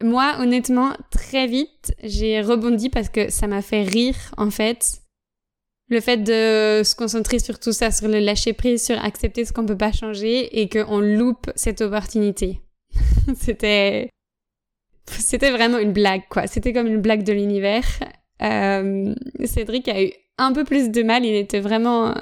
Moi, 0.02 0.36
honnêtement, 0.40 0.94
très 1.12 1.48
vite, 1.48 1.96
j'ai 2.04 2.42
rebondi 2.42 2.90
parce 2.90 3.10
que 3.10 3.30
ça 3.30 3.48
m'a 3.48 3.62
fait 3.62 3.84
rire 3.84 4.16
en 4.38 4.50
fait. 4.50 5.03
Le 5.90 6.00
fait 6.00 6.18
de 6.18 6.84
se 6.84 6.96
concentrer 6.96 7.40
sur 7.40 7.60
tout 7.60 7.74
ça, 7.74 7.92
sur 7.92 8.08
le 8.08 8.20
lâcher 8.20 8.54
prise, 8.54 8.84
sur 8.84 9.04
accepter 9.04 9.46
ce 9.46 9.54
qu'on 9.54 9.66
peut 9.66 9.78
pas 9.78 9.92
changer 9.92 10.62
et 10.62 10.70
qu'on 10.70 11.00
loupe 11.00 11.52
cette 11.56 11.82
opportunité. 11.82 12.62
C'était 13.36 14.10
c'était 15.06 15.52
vraiment 15.52 15.80
une 15.80 15.92
blague, 15.92 16.24
quoi. 16.30 16.48
C'était 16.48 16.72
comme 16.72 16.88
une 16.88 17.02
blague 17.02 17.24
de 17.24 17.34
l'univers. 17.34 17.86
Euh, 18.42 19.14
Cédric 19.44 19.90
a 19.90 20.02
eu 20.02 20.12
un 20.38 20.54
peu 20.54 20.64
plus 20.64 20.90
de 20.90 21.04
mal. 21.04 21.26
Il 21.26 21.36
était 21.36 21.60
vraiment 21.60 22.14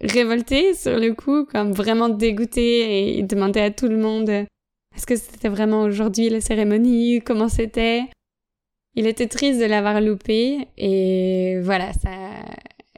révolté 0.00 0.74
sur 0.74 0.98
le 0.98 1.14
coup, 1.14 1.46
comme 1.46 1.72
vraiment 1.72 2.10
dégoûté 2.10 2.60
et 2.60 3.18
il 3.18 3.26
demandait 3.26 3.62
à 3.62 3.70
tout 3.70 3.88
le 3.88 3.96
monde 3.96 4.46
est-ce 4.94 5.06
que 5.06 5.16
c'était 5.16 5.48
vraiment 5.48 5.82
aujourd'hui 5.82 6.28
la 6.28 6.40
cérémonie, 6.40 7.22
comment 7.24 7.48
c'était? 7.48 8.02
Il 8.94 9.06
était 9.06 9.26
triste 9.26 9.58
de 9.58 9.64
l'avoir 9.64 10.00
loupé 10.00 10.68
et 10.76 11.58
voilà, 11.62 11.92
ça, 11.94 12.10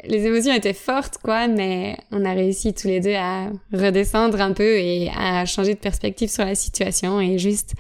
les 0.06 0.26
émotions 0.26 0.54
étaient 0.54 0.73
fortes 0.73 1.18
quoi, 1.18 1.49
mais 1.49 1.96
on 2.11 2.25
a 2.25 2.32
réussi 2.32 2.75
tous 2.75 2.88
les 2.88 3.00
deux 3.00 3.14
à 3.14 3.50
redescendre 3.73 4.40
un 4.40 4.52
peu 4.52 4.76
et 4.78 5.11
à 5.16 5.44
changer 5.46 5.75
de 5.75 5.78
perspective 5.80 6.30
sur 6.30 6.44
la 6.44 6.54
situation 6.54 7.20
et 7.20 7.38
juste 7.38 7.75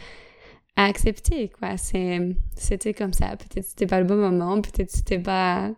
à 0.76 0.86
accepter, 0.86 1.50
quoi. 1.50 1.76
C'est, 1.76 2.20
c'était 2.56 2.94
comme 2.94 3.12
ça. 3.12 3.36
Peut-être 3.36 3.66
c'était 3.66 3.86
pas 3.86 4.00
le 4.00 4.06
bon 4.06 4.16
moment, 4.16 4.60
peut-être 4.60 4.90
c'était 4.90 5.18
pas, 5.18 5.70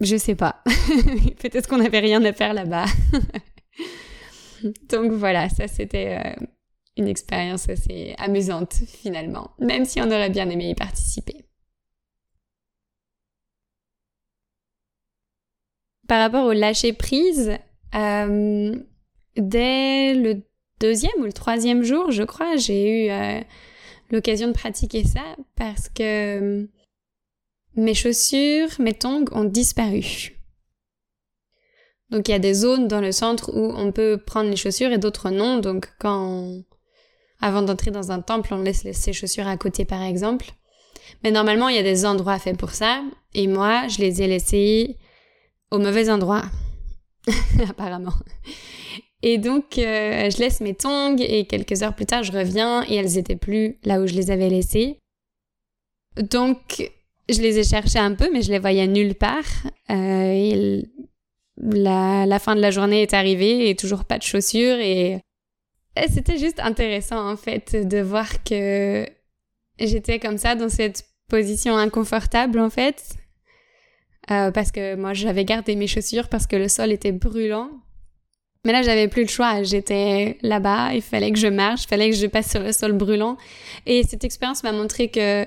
je 0.00 0.16
sais 0.16 0.34
pas. 0.34 0.62
peut-être 1.40 1.68
qu'on 1.68 1.78
n'avait 1.78 2.00
rien 2.00 2.24
à 2.24 2.32
faire 2.32 2.54
là-bas. 2.54 2.86
Donc 4.90 5.12
voilà, 5.12 5.48
ça 5.48 5.68
c'était 5.68 6.18
euh, 6.18 6.46
une 6.96 7.08
expérience 7.08 7.68
assez 7.68 8.14
amusante 8.18 8.74
finalement, 8.86 9.52
même 9.58 9.84
si 9.84 10.00
on 10.00 10.06
aurait 10.06 10.30
bien 10.30 10.50
aimé 10.50 10.70
y 10.70 10.74
participer. 10.74 11.44
Par 16.10 16.18
rapport 16.18 16.44
au 16.44 16.52
lâcher 16.52 16.92
prise, 16.92 17.52
euh, 17.94 18.74
dès 19.36 20.12
le 20.12 20.42
deuxième 20.80 21.12
ou 21.20 21.24
le 21.24 21.32
troisième 21.32 21.84
jour, 21.84 22.10
je 22.10 22.24
crois, 22.24 22.56
j'ai 22.56 23.06
eu 23.06 23.10
euh, 23.12 23.40
l'occasion 24.10 24.48
de 24.48 24.52
pratiquer 24.52 25.04
ça 25.04 25.22
parce 25.54 25.88
que 25.88 26.68
mes 27.76 27.94
chaussures, 27.94 28.70
mes 28.80 28.92
tongs 28.92 29.26
ont 29.30 29.44
disparu. 29.44 30.32
Donc 32.10 32.26
il 32.26 32.32
y 32.32 32.34
a 32.34 32.40
des 32.40 32.54
zones 32.54 32.88
dans 32.88 33.00
le 33.00 33.12
centre 33.12 33.56
où 33.56 33.72
on 33.72 33.92
peut 33.92 34.18
prendre 34.18 34.50
les 34.50 34.56
chaussures 34.56 34.90
et 34.90 34.98
d'autres 34.98 35.30
non. 35.30 35.58
Donc 35.58 35.92
quand 36.00 36.60
avant 37.40 37.62
d'entrer 37.62 37.92
dans 37.92 38.10
un 38.10 38.20
temple, 38.20 38.52
on 38.52 38.62
laisse 38.62 38.84
ses 38.90 39.12
chaussures 39.12 39.46
à 39.46 39.56
côté 39.56 39.84
par 39.84 40.02
exemple. 40.02 40.46
Mais 41.22 41.30
normalement, 41.30 41.68
il 41.68 41.76
y 41.76 41.78
a 41.78 41.84
des 41.84 42.04
endroits 42.04 42.40
faits 42.40 42.58
pour 42.58 42.70
ça 42.70 43.00
et 43.32 43.46
moi, 43.46 43.86
je 43.86 43.98
les 43.98 44.22
ai 44.22 44.26
laissés 44.26 44.96
au 45.70 45.78
mauvais 45.78 46.10
endroit. 46.10 46.44
apparemment. 47.68 48.14
Et 49.22 49.38
donc, 49.38 49.78
euh, 49.78 50.30
je 50.30 50.38
laisse 50.38 50.60
mes 50.60 50.74
tongs 50.74 51.16
et 51.18 51.44
quelques 51.46 51.82
heures 51.82 51.94
plus 51.94 52.06
tard, 52.06 52.22
je 52.22 52.32
reviens 52.32 52.84
et 52.88 52.94
elles 52.94 53.18
étaient 53.18 53.36
plus 53.36 53.78
là 53.84 54.00
où 54.00 54.06
je 54.06 54.14
les 54.14 54.30
avais 54.30 54.48
laissées. 54.48 54.98
Donc, 56.16 56.90
je 57.28 57.40
les 57.40 57.58
ai 57.58 57.64
cherchées 57.64 57.98
un 57.98 58.14
peu, 58.14 58.30
mais 58.32 58.42
je 58.42 58.50
les 58.50 58.58
voyais 58.58 58.86
nulle 58.86 59.14
part. 59.14 59.44
Euh, 59.90 60.32
et 60.32 60.88
la, 61.58 62.24
la, 62.26 62.38
fin 62.38 62.56
de 62.56 62.60
la 62.60 62.70
journée 62.70 63.02
est 63.02 63.12
arrivée 63.12 63.68
et 63.68 63.76
toujours 63.76 64.04
pas 64.04 64.18
de 64.18 64.22
chaussures. 64.22 64.78
Et, 64.78 65.20
et 65.96 66.08
c'était 66.08 66.38
juste 66.38 66.58
intéressant, 66.58 67.30
en 67.30 67.36
fait, 67.36 67.86
de 67.86 68.00
voir 68.00 68.42
que 68.42 69.06
j'étais 69.78 70.18
comme 70.18 70.38
ça 70.38 70.54
dans 70.54 70.70
cette 70.70 71.04
position 71.28 71.76
inconfortable, 71.76 72.58
en 72.58 72.70
fait. 72.70 73.16
Euh, 74.32 74.50
parce 74.50 74.70
que 74.70 74.94
moi, 74.94 75.12
j'avais 75.12 75.44
gardé 75.44 75.74
mes 75.76 75.86
chaussures 75.86 76.28
parce 76.28 76.46
que 76.46 76.56
le 76.56 76.68
sol 76.68 76.92
était 76.92 77.12
brûlant. 77.12 77.70
Mais 78.64 78.72
là, 78.72 78.82
j'avais 78.82 79.08
plus 79.08 79.22
le 79.22 79.28
choix. 79.28 79.62
J'étais 79.62 80.38
là-bas, 80.42 80.94
il 80.94 81.02
fallait 81.02 81.32
que 81.32 81.38
je 81.38 81.48
marche, 81.48 81.84
il 81.84 81.88
fallait 81.88 82.10
que 82.10 82.16
je 82.16 82.26
passe 82.26 82.50
sur 82.50 82.60
le 82.60 82.72
sol 82.72 82.92
brûlant. 82.92 83.36
Et 83.86 84.02
cette 84.04 84.24
expérience 84.24 84.62
m'a 84.62 84.72
montré 84.72 85.08
que 85.08 85.46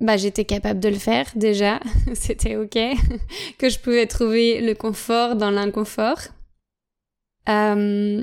bah, 0.00 0.16
j'étais 0.16 0.44
capable 0.44 0.80
de 0.80 0.90
le 0.90 0.98
faire 0.98 1.26
déjà, 1.34 1.80
c'était 2.14 2.56
ok, 2.56 2.78
que 3.58 3.68
je 3.70 3.78
pouvais 3.78 4.06
trouver 4.06 4.60
le 4.60 4.74
confort 4.74 5.36
dans 5.36 5.50
l'inconfort. 5.50 6.20
Euh, 7.48 8.22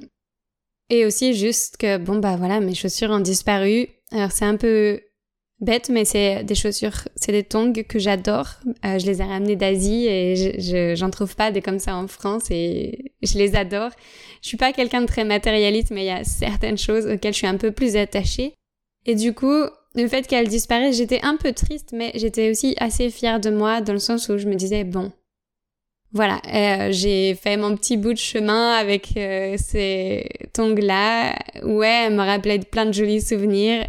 et 0.90 1.06
aussi 1.06 1.34
juste 1.34 1.78
que, 1.78 1.98
bon, 1.98 2.18
bah 2.18 2.36
voilà, 2.36 2.60
mes 2.60 2.76
chaussures 2.76 3.10
ont 3.10 3.20
disparu. 3.20 3.88
Alors 4.12 4.32
c'est 4.32 4.46
un 4.46 4.58
peu 4.58 5.00
bête, 5.60 5.90
mais 5.90 6.06
c'est 6.06 6.44
des 6.44 6.56
chaussures, 6.56 7.08
c'est 7.16 7.32
des 7.32 7.44
tongs 7.44 7.74
que 7.74 8.00
j'adore. 8.00 8.48
Euh, 8.86 9.00
je 9.00 9.06
les 9.06 9.22
ai 9.22 9.24
ramenées 9.24 9.56
d'Asie 9.56 10.06
et 10.08 10.36
je, 10.36 10.96
j'en 10.96 11.10
trouve 11.10 11.36
pas 11.36 11.52
des 11.52 11.62
comme 11.62 11.80
ça 11.80 11.96
en 11.96 12.08
France 12.08 12.52
et 12.52 13.14
je 13.22 13.38
les 13.38 13.56
adore. 13.56 13.92
Je 14.42 14.48
suis 14.50 14.58
pas 14.58 14.74
quelqu'un 14.74 15.02
de 15.02 15.08
très 15.08 15.24
matérialiste, 15.24 15.92
mais 15.92 16.04
il 16.04 16.08
y 16.08 16.12
a 16.12 16.24
certaines 16.24 16.78
choses 16.78 17.08
auxquelles 17.08 17.34
je 17.34 17.40
suis 17.40 17.48
un 17.48 17.58
peu 17.58 17.72
plus 17.72 17.96
attachée. 17.96 18.54
Et 19.06 19.16
du 19.16 19.34
coup, 19.34 19.64
le 19.96 20.08
fait 20.08 20.28
qu'elles 20.28 20.48
disparaissent, 20.48 20.98
j'étais 20.98 21.22
un 21.24 21.38
peu 21.38 21.54
triste, 21.54 21.92
mais 21.94 22.12
j'étais 22.16 22.50
aussi 22.50 22.76
assez 22.80 23.10
fière 23.10 23.40
de 23.40 23.50
moi 23.50 23.82
dans 23.82 23.94
le 23.94 24.00
sens 24.00 24.30
où 24.30 24.38
je 24.38 24.48
me 24.48 24.56
disais, 24.56 24.84
bon, 24.84 25.12
voilà, 26.14 26.42
euh, 26.54 26.92
j'ai 26.92 27.34
fait 27.36 27.58
mon 27.58 27.76
petit 27.76 27.98
bout 27.98 28.14
de 28.14 28.20
chemin 28.20 28.74
avec 28.74 29.18
euh, 29.18 29.56
ces 29.58 30.30
tongs-là. 30.54 31.36
Ouais, 31.64 32.06
elles 32.06 32.14
me 32.14 32.24
rappelaient 32.24 32.60
plein 32.60 32.86
de 32.86 32.94
jolis 32.94 33.22
souvenirs 33.22 33.88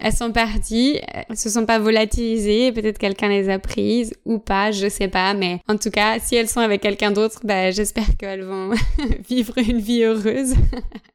elles 0.00 0.12
sont 0.12 0.32
parties, 0.32 0.98
elles 1.08 1.36
se 1.36 1.48
sont 1.48 1.66
pas 1.66 1.78
volatilisées, 1.78 2.72
peut-être 2.72 2.98
quelqu'un 2.98 3.28
les 3.28 3.48
a 3.48 3.58
prises 3.58 4.14
ou 4.24 4.38
pas, 4.38 4.72
je 4.72 4.88
sais 4.88 5.08
pas, 5.08 5.34
mais 5.34 5.60
en 5.68 5.76
tout 5.76 5.90
cas, 5.90 6.18
si 6.18 6.34
elles 6.34 6.48
sont 6.48 6.60
avec 6.60 6.82
quelqu'un 6.82 7.12
d'autre, 7.12 7.40
bah, 7.44 7.70
j'espère 7.70 8.16
qu'elles 8.16 8.44
vont 8.44 8.70
vivre 9.28 9.56
une 9.58 9.78
vie 9.78 10.02
heureuse, 10.02 10.54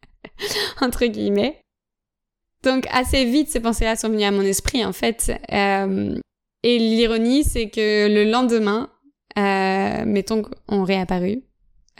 entre 0.81 1.05
guillemets. 1.05 1.59
Donc 2.63 2.88
assez 2.91 3.25
vite, 3.25 3.50
ces 3.50 3.59
pensées-là 3.59 3.95
sont 3.95 4.09
venues 4.09 4.24
à 4.24 4.31
mon 4.31 4.41
esprit, 4.41 4.83
en 4.83 4.93
fait. 4.93 5.31
Euh, 5.51 6.17
et 6.63 6.77
l'ironie, 6.77 7.43
c'est 7.43 7.69
que 7.69 8.07
le 8.07 8.29
lendemain, 8.29 8.89
euh, 9.38 10.05
mes 10.05 10.24
tongs 10.24 10.50
ont 10.67 10.83
réapparu, 10.83 11.43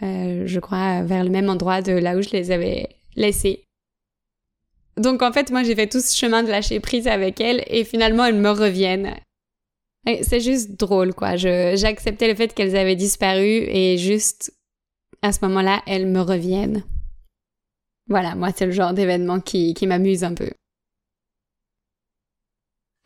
euh, 0.02 0.42
je 0.46 0.60
crois, 0.60 1.02
vers 1.02 1.24
le 1.24 1.30
même 1.30 1.48
endroit 1.48 1.82
de 1.82 1.92
là 1.92 2.16
où 2.16 2.22
je 2.22 2.30
les 2.30 2.50
avais 2.50 2.88
laissés. 3.16 3.64
Donc 4.96 5.22
en 5.22 5.32
fait, 5.32 5.50
moi 5.50 5.62
j'ai 5.62 5.74
fait 5.74 5.86
tout 5.86 6.00
ce 6.00 6.16
chemin 6.16 6.42
de 6.42 6.50
lâcher 6.50 6.80
prise 6.80 7.06
avec 7.06 7.40
elle 7.40 7.64
et 7.66 7.84
finalement 7.84 8.24
elles 8.24 8.34
me 8.34 8.50
reviennent. 8.50 9.16
C'est 10.22 10.40
juste 10.40 10.78
drôle 10.78 11.14
quoi. 11.14 11.36
J'acceptais 11.36 12.28
le 12.28 12.34
fait 12.34 12.54
qu'elles 12.54 12.76
avaient 12.76 12.96
disparu 12.96 13.64
et 13.68 13.98
juste 13.98 14.52
à 15.22 15.32
ce 15.32 15.44
moment-là, 15.44 15.82
elles 15.86 16.06
me 16.06 16.20
reviennent. 16.20 16.82
Voilà, 18.08 18.34
moi 18.34 18.50
c'est 18.54 18.66
le 18.66 18.72
genre 18.72 18.94
d'événement 18.94 19.40
qui, 19.40 19.74
qui 19.74 19.86
m'amuse 19.86 20.24
un 20.24 20.34
peu. 20.34 20.50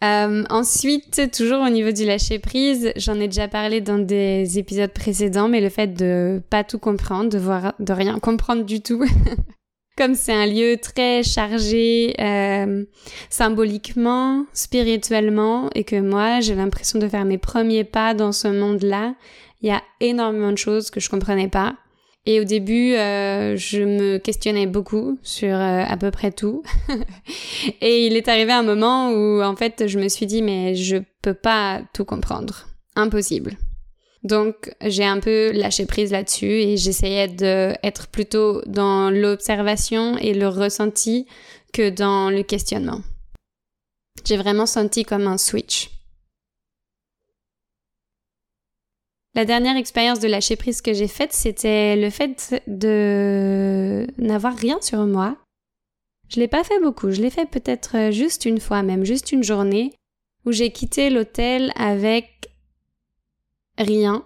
Euh, 0.02 0.44
ensuite, 0.50 1.30
toujours 1.32 1.62
au 1.62 1.70
niveau 1.70 1.90
du 1.90 2.04
lâcher 2.04 2.38
prise, 2.38 2.92
j'en 2.96 3.14
ai 3.14 3.26
déjà 3.26 3.48
parlé 3.48 3.80
dans 3.80 3.98
des 3.98 4.58
épisodes 4.58 4.92
précédents, 4.92 5.48
mais 5.48 5.62
le 5.62 5.70
fait 5.70 5.94
de 5.94 6.42
pas 6.50 6.62
tout 6.62 6.78
comprendre, 6.78 7.30
de 7.30 7.38
voir, 7.38 7.74
de 7.78 7.92
rien 7.92 8.18
comprendre 8.18 8.64
du 8.64 8.82
tout, 8.82 9.02
Comme 9.96 10.16
c'est 10.16 10.32
un 10.32 10.46
lieu 10.46 10.76
très 10.76 11.22
chargé 11.22 12.14
euh, 12.20 12.84
symboliquement, 13.30 14.44
spirituellement, 14.52 15.70
et 15.74 15.84
que 15.84 16.00
moi 16.00 16.40
j'ai 16.40 16.56
l'impression 16.56 16.98
de 16.98 17.08
faire 17.08 17.24
mes 17.24 17.38
premiers 17.38 17.84
pas 17.84 18.12
dans 18.12 18.32
ce 18.32 18.48
monde-là, 18.48 19.14
il 19.62 19.68
y 19.68 19.70
a 19.70 19.82
énormément 20.00 20.50
de 20.50 20.58
choses 20.58 20.90
que 20.90 20.98
je 20.98 21.08
comprenais 21.08 21.48
pas. 21.48 21.76
Et 22.26 22.40
au 22.40 22.44
début, 22.44 22.94
euh, 22.94 23.56
je 23.56 23.82
me 23.82 24.18
questionnais 24.18 24.66
beaucoup 24.66 25.18
sur 25.22 25.54
euh, 25.54 25.84
à 25.86 25.96
peu 25.96 26.10
près 26.10 26.32
tout. 26.32 26.62
et 27.80 28.06
il 28.06 28.16
est 28.16 28.28
arrivé 28.28 28.52
un 28.52 28.62
moment 28.62 29.10
où, 29.10 29.42
en 29.42 29.54
fait, 29.56 29.84
je 29.86 29.98
me 29.98 30.08
suis 30.08 30.26
dit, 30.26 30.40
mais 30.40 30.74
je 30.74 30.96
peux 31.20 31.34
pas 31.34 31.82
tout 31.92 32.06
comprendre. 32.06 32.66
Impossible. 32.96 33.58
Donc, 34.24 34.74
j'ai 34.80 35.04
un 35.04 35.20
peu 35.20 35.52
lâché 35.52 35.84
prise 35.84 36.10
là-dessus 36.10 36.46
et 36.46 36.76
j'essayais 36.78 37.28
d'être 37.28 38.08
plutôt 38.08 38.62
dans 38.66 39.10
l'observation 39.10 40.16
et 40.16 40.32
le 40.32 40.48
ressenti 40.48 41.26
que 41.74 41.90
dans 41.90 42.30
le 42.30 42.42
questionnement. 42.42 43.02
J'ai 44.24 44.38
vraiment 44.38 44.64
senti 44.64 45.04
comme 45.04 45.26
un 45.26 45.36
switch. 45.36 45.90
La 49.34 49.44
dernière 49.44 49.76
expérience 49.76 50.20
de 50.20 50.28
lâcher 50.28 50.56
prise 50.56 50.80
que 50.80 50.94
j'ai 50.94 51.08
faite, 51.08 51.32
c'était 51.32 51.96
le 51.96 52.08
fait 52.08 52.62
de 52.66 54.06
n'avoir 54.16 54.56
rien 54.56 54.78
sur 54.80 55.04
moi. 55.06 55.36
Je 56.30 56.40
l'ai 56.40 56.48
pas 56.48 56.64
fait 56.64 56.80
beaucoup, 56.80 57.10
je 57.10 57.20
l'ai 57.20 57.30
fait 57.30 57.44
peut-être 57.44 58.10
juste 58.10 58.46
une 58.46 58.60
fois, 58.60 58.82
même 58.82 59.04
juste 59.04 59.32
une 59.32 59.42
journée, 59.42 59.92
où 60.46 60.52
j'ai 60.52 60.70
quitté 60.70 61.10
l'hôtel 61.10 61.72
avec 61.76 62.53
rien. 63.78 64.24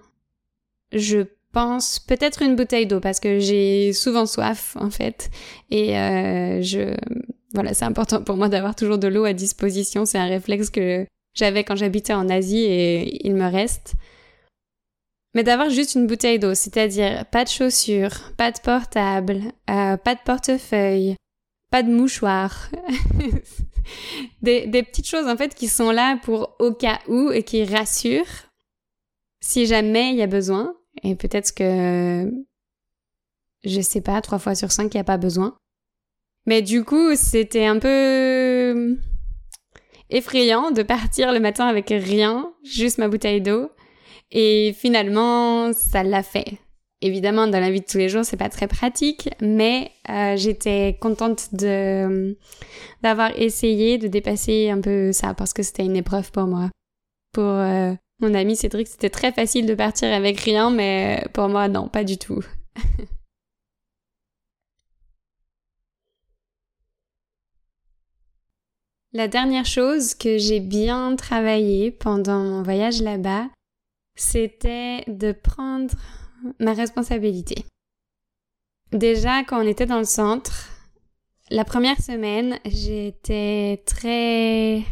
Je 0.92 1.24
pense 1.52 1.98
peut-être 1.98 2.42
une 2.42 2.56
bouteille 2.56 2.86
d'eau 2.86 3.00
parce 3.00 3.20
que 3.20 3.38
j'ai 3.38 3.92
souvent 3.92 4.26
soif 4.26 4.76
en 4.78 4.90
fait 4.90 5.30
et 5.70 5.98
euh, 5.98 6.60
je 6.62 6.94
voilà 7.54 7.72
c'est 7.72 7.86
important 7.86 8.22
pour 8.22 8.36
moi 8.36 8.48
d'avoir 8.48 8.74
toujours 8.74 8.98
de 8.98 9.08
l'eau 9.08 9.24
à 9.24 9.32
disposition 9.32 10.04
c'est 10.04 10.18
un 10.18 10.26
réflexe 10.26 10.68
que 10.68 11.06
j'avais 11.34 11.64
quand 11.64 11.74
j'habitais 11.74 12.12
en 12.12 12.28
Asie 12.28 12.64
et 12.64 13.26
il 13.26 13.34
me 13.34 13.50
reste 13.50 13.94
mais 15.34 15.44
d'avoir 15.44 15.70
juste 15.70 15.94
une 15.94 16.06
bouteille 16.06 16.38
d'eau, 16.38 16.54
c'est-à-dire 16.54 17.24
pas 17.26 17.44
de 17.44 17.48
chaussures, 17.48 18.32
pas 18.36 18.50
de 18.50 18.58
portable, 18.58 19.42
euh, 19.70 19.96
pas 19.96 20.14
de 20.14 20.20
portefeuille, 20.24 21.16
pas 21.70 21.82
de 21.82 21.92
mouchoir. 21.92 22.70
des, 24.42 24.66
des, 24.66 24.82
petites 24.82 25.06
choses 25.06 25.28
en 25.28 25.36
fait 25.36 25.54
qui 25.54 25.68
sont 25.68 25.90
là 25.90 26.18
pour 26.22 26.56
au 26.58 26.72
cas 26.72 26.98
où 27.08 27.30
et 27.30 27.42
qui 27.42 27.64
rassurent 27.64 28.47
si 29.48 29.64
jamais 29.64 30.10
il 30.10 30.16
y 30.16 30.22
a 30.22 30.26
besoin. 30.26 30.74
Et 31.02 31.14
peut-être 31.14 31.54
que 31.54 32.30
je 33.64 33.80
sais 33.80 34.02
pas, 34.02 34.20
trois 34.20 34.38
fois 34.38 34.54
sur 34.54 34.70
cinq 34.70 34.92
il 34.92 34.98
n'y 34.98 35.00
a 35.00 35.04
pas 35.04 35.16
besoin. 35.16 35.56
Mais 36.46 36.60
du 36.60 36.84
coup, 36.84 37.14
c'était 37.14 37.64
un 37.64 37.78
peu 37.78 38.98
effrayant 40.10 40.70
de 40.70 40.82
partir 40.82 41.32
le 41.32 41.40
matin 41.40 41.66
avec 41.66 41.88
rien, 41.88 42.52
juste 42.62 42.98
ma 42.98 43.08
bouteille 43.08 43.40
d'eau 43.40 43.70
et 44.30 44.74
finalement, 44.76 45.72
ça 45.72 46.02
l'a 46.02 46.22
fait. 46.22 46.58
Évidemment, 47.00 47.46
dans 47.46 47.60
la 47.60 47.70
vie 47.70 47.80
de 47.80 47.86
tous 47.86 47.96
les 47.96 48.10
jours, 48.10 48.24
c'est 48.24 48.36
pas 48.36 48.50
très 48.50 48.68
pratique, 48.68 49.30
mais 49.40 49.92
euh, 50.10 50.36
j'étais 50.36 50.98
contente 51.00 51.54
de 51.54 52.36
d'avoir 53.02 53.30
essayé 53.38 53.96
de 53.96 54.08
dépasser 54.08 54.68
un 54.68 54.80
peu 54.80 55.12
ça 55.12 55.32
parce 55.32 55.54
que 55.54 55.62
c'était 55.62 55.84
une 55.84 55.96
épreuve 55.96 56.30
pour 56.32 56.44
moi. 56.44 56.68
Pour 57.38 57.46
euh, 57.52 57.94
mon 58.18 58.34
ami 58.34 58.56
Cédric, 58.56 58.88
c'était 58.88 59.10
très 59.10 59.30
facile 59.30 59.64
de 59.64 59.74
partir 59.76 60.12
avec 60.12 60.40
rien, 60.40 60.70
mais 60.70 61.24
pour 61.32 61.48
moi, 61.48 61.68
non, 61.68 61.86
pas 61.86 62.02
du 62.02 62.18
tout. 62.18 62.42
La 69.12 69.28
dernière 69.28 69.66
chose 69.66 70.14
que 70.14 70.36
j'ai 70.36 70.58
bien 70.58 71.14
travaillé 71.14 71.92
pendant 71.92 72.40
mon 72.40 72.64
voyage 72.64 73.00
là-bas, 73.02 73.46
c'était 74.16 75.04
de 75.06 75.30
prendre 75.30 75.94
ma 76.58 76.72
responsabilité. 76.72 77.66
Déjà, 78.90 79.44
quand 79.44 79.62
on 79.62 79.68
était 79.68 79.86
dans 79.86 79.98
le 79.98 80.04
centre, 80.04 80.70
la 81.50 81.64
première 81.64 82.02
semaine, 82.02 82.58
j'étais 82.64 83.84
très, 83.86 84.82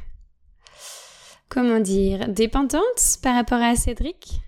comment 1.48 1.80
dire, 1.80 2.28
dépendante 2.28 3.18
par 3.22 3.34
rapport 3.34 3.60
à 3.60 3.76
Cédric. 3.76 4.40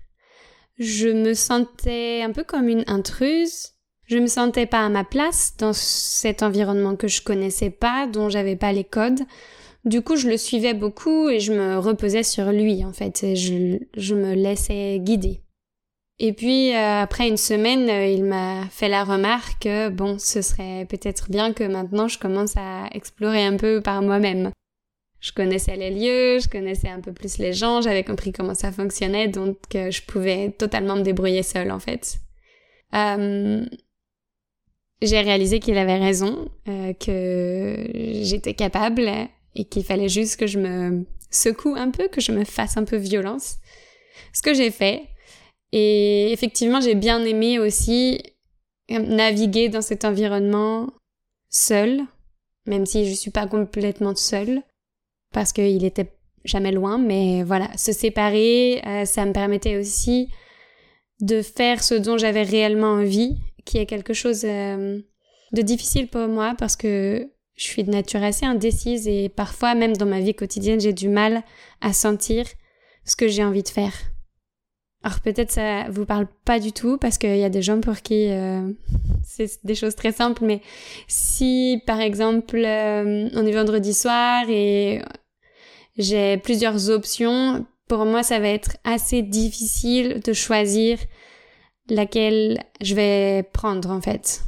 Je 0.77 1.09
me 1.09 1.33
sentais 1.33 2.21
un 2.23 2.31
peu 2.31 2.43
comme 2.43 2.69
une 2.69 2.85
intruse. 2.87 3.73
Je 4.05 4.17
me 4.17 4.27
sentais 4.27 4.65
pas 4.65 4.85
à 4.85 4.89
ma 4.89 5.03
place 5.03 5.53
dans 5.57 5.73
cet 5.73 6.41
environnement 6.41 6.95
que 6.95 7.07
je 7.07 7.21
connaissais 7.21 7.69
pas, 7.69 8.07
dont 8.07 8.29
j'avais 8.29 8.55
pas 8.55 8.71
les 8.71 8.85
codes. 8.85 9.21
Du 9.85 10.01
coup, 10.01 10.15
je 10.15 10.27
le 10.27 10.37
suivais 10.37 10.73
beaucoup 10.73 11.29
et 11.29 11.39
je 11.39 11.53
me 11.53 11.77
reposais 11.77 12.23
sur 12.23 12.51
lui, 12.51 12.83
en 12.83 12.91
fait. 12.91 13.35
Je, 13.35 14.13
me 14.15 14.33
laissais 14.33 14.99
guider. 14.99 15.41
Et 16.17 16.33
puis, 16.33 16.73
euh, 16.73 17.01
après 17.01 17.29
une 17.29 17.37
semaine, 17.37 17.89
euh, 17.89 18.05
il 18.07 18.25
m'a 18.25 18.65
fait 18.71 18.89
la 18.89 19.03
remarque 19.03 19.63
que, 19.63 19.89
bon, 19.89 20.17
ce 20.17 20.41
serait 20.41 20.85
peut-être 20.89 21.31
bien 21.31 21.53
que 21.53 21.63
maintenant 21.63 22.09
je 22.09 22.19
commence 22.19 22.57
à 22.57 22.87
explorer 22.91 23.45
un 23.45 23.55
peu 23.55 23.79
par 23.79 24.01
moi-même. 24.01 24.51
Je 25.21 25.31
connaissais 25.33 25.75
les 25.75 25.91
lieux, 25.91 26.39
je 26.39 26.47
connaissais 26.47 26.87
un 26.89 27.01
peu 27.01 27.11
plus 27.11 27.37
les 27.39 27.51
gens, 27.51 27.81
j'avais 27.81 28.03
compris 28.03 28.31
comment 28.31 28.55
ça 28.55 28.71
fonctionnait, 28.71 29.27
donc 29.27 29.57
euh, 29.75 29.91
je 29.91 30.01
pouvais 30.03 30.51
totalement 30.51 30.95
me 30.95 31.01
débrouiller 31.01 31.43
seule, 31.43 31.71
en 31.71 31.79
fait. 31.79 32.19
j'ai 35.01 35.19
réalisé 35.19 35.59
qu'il 35.59 35.77
avait 35.77 35.97
raison, 35.97 36.49
que 36.65 37.89
j'étais 38.23 38.53
capable 38.53 39.09
et 39.55 39.65
qu'il 39.65 39.83
fallait 39.83 40.09
juste 40.09 40.37
que 40.39 40.47
je 40.47 40.59
me 40.59 41.05
secoue 41.31 41.75
un 41.75 41.91
peu, 41.91 42.07
que 42.07 42.21
je 42.21 42.31
me 42.31 42.43
fasse 42.43 42.77
un 42.77 42.83
peu 42.83 42.97
violence. 42.97 43.57
Ce 44.33 44.41
que 44.41 44.53
j'ai 44.53 44.71
fait. 44.71 45.03
Et 45.71 46.31
effectivement, 46.31 46.81
j'ai 46.81 46.95
bien 46.95 47.23
aimé 47.23 47.59
aussi 47.59 48.21
naviguer 48.89 49.69
dans 49.69 49.81
cet 49.81 50.05
environnement 50.05 50.91
seul, 51.49 52.01
même 52.65 52.85
si 52.85 53.07
je 53.07 53.13
suis 53.13 53.31
pas 53.31 53.47
complètement 53.47 54.15
seule, 54.15 54.61
parce 55.31 55.53
qu'il 55.53 55.83
était 55.85 56.11
jamais 56.45 56.71
loin, 56.71 56.97
mais 56.97 57.43
voilà, 57.43 57.69
se 57.77 57.91
séparer, 57.91 58.81
euh, 58.85 59.05
ça 59.05 59.25
me 59.25 59.33
permettait 59.33 59.77
aussi 59.77 60.29
de 61.21 61.41
faire 61.41 61.83
ce 61.83 61.95
dont 61.95 62.17
j'avais 62.17 62.43
réellement 62.43 62.93
envie, 62.93 63.37
qui 63.65 63.77
est 63.77 63.85
quelque 63.85 64.13
chose 64.13 64.41
euh, 64.45 64.99
de 65.51 65.61
difficile 65.61 66.07
pour 66.07 66.27
moi 66.27 66.55
parce 66.57 66.75
que 66.75 67.29
je 67.55 67.63
suis 67.63 67.83
de 67.83 67.91
nature 67.91 68.23
assez 68.23 68.45
indécise 68.45 69.07
et 69.07 69.27
parfois 69.27 69.75
même 69.75 69.97
dans 69.97 70.05
ma 70.05 70.21
vie 70.21 70.33
quotidienne 70.33 70.79
j'ai 70.79 70.93
du 70.93 71.09
mal 71.09 71.43
à 71.81 71.91
sentir 71.91 72.45
ce 73.05 73.15
que 73.15 73.27
j'ai 73.27 73.43
envie 73.43 73.63
de 73.63 73.69
faire. 73.69 73.93
Alors 75.03 75.21
peut-être 75.21 75.51
ça 75.51 75.89
vous 75.89 76.05
parle 76.05 76.27
pas 76.43 76.59
du 76.59 76.73
tout 76.73 76.97
parce 76.97 77.17
qu'il 77.17 77.37
y 77.37 77.43
a 77.45 77.49
des 77.49 77.61
gens 77.61 77.79
pour 77.79 78.01
qui 78.01 78.31
euh, 78.31 78.69
c'est 79.23 79.65
des 79.65 79.75
choses 79.75 79.95
très 79.95 80.11
simples, 80.11 80.43
mais 80.43 80.61
si 81.07 81.81
par 81.87 82.01
exemple 82.01 82.57
euh, 82.57 83.29
on 83.33 83.45
est 83.45 83.51
vendredi 83.53 83.93
soir 83.93 84.43
et 84.49 85.01
j'ai 85.97 86.37
plusieurs 86.37 86.89
options, 86.89 87.65
pour 87.87 88.05
moi 88.05 88.23
ça 88.23 88.39
va 88.39 88.49
être 88.49 88.75
assez 88.83 89.21
difficile 89.21 90.19
de 90.19 90.33
choisir 90.33 90.99
laquelle 91.89 92.59
je 92.81 92.93
vais 92.93 93.43
prendre 93.53 93.91
en 93.91 94.01
fait. 94.01 94.41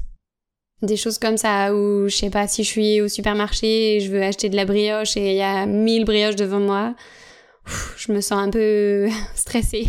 Des 0.81 0.97
choses 0.97 1.17
comme 1.17 1.37
ça 1.37 1.73
où 1.73 2.09
je 2.09 2.15
sais 2.15 2.29
pas 2.29 2.47
si 2.47 2.65
je 2.65 2.69
suis 2.69 3.01
au 3.01 3.07
supermarché 3.07 3.95
et 3.95 3.99
je 4.01 4.11
veux 4.11 4.21
acheter 4.21 4.49
de 4.49 4.57
la 4.57 4.65
brioche 4.65 5.15
et 5.15 5.31
il 5.31 5.37
y 5.37 5.41
a 5.41 5.65
mille 5.65 6.03
brioches 6.03 6.35
devant 6.35 6.59
moi 6.59 6.93
je 7.97 8.11
me 8.11 8.21
sens 8.21 8.39
un 8.39 8.49
peu 8.49 9.07
stressée 9.35 9.87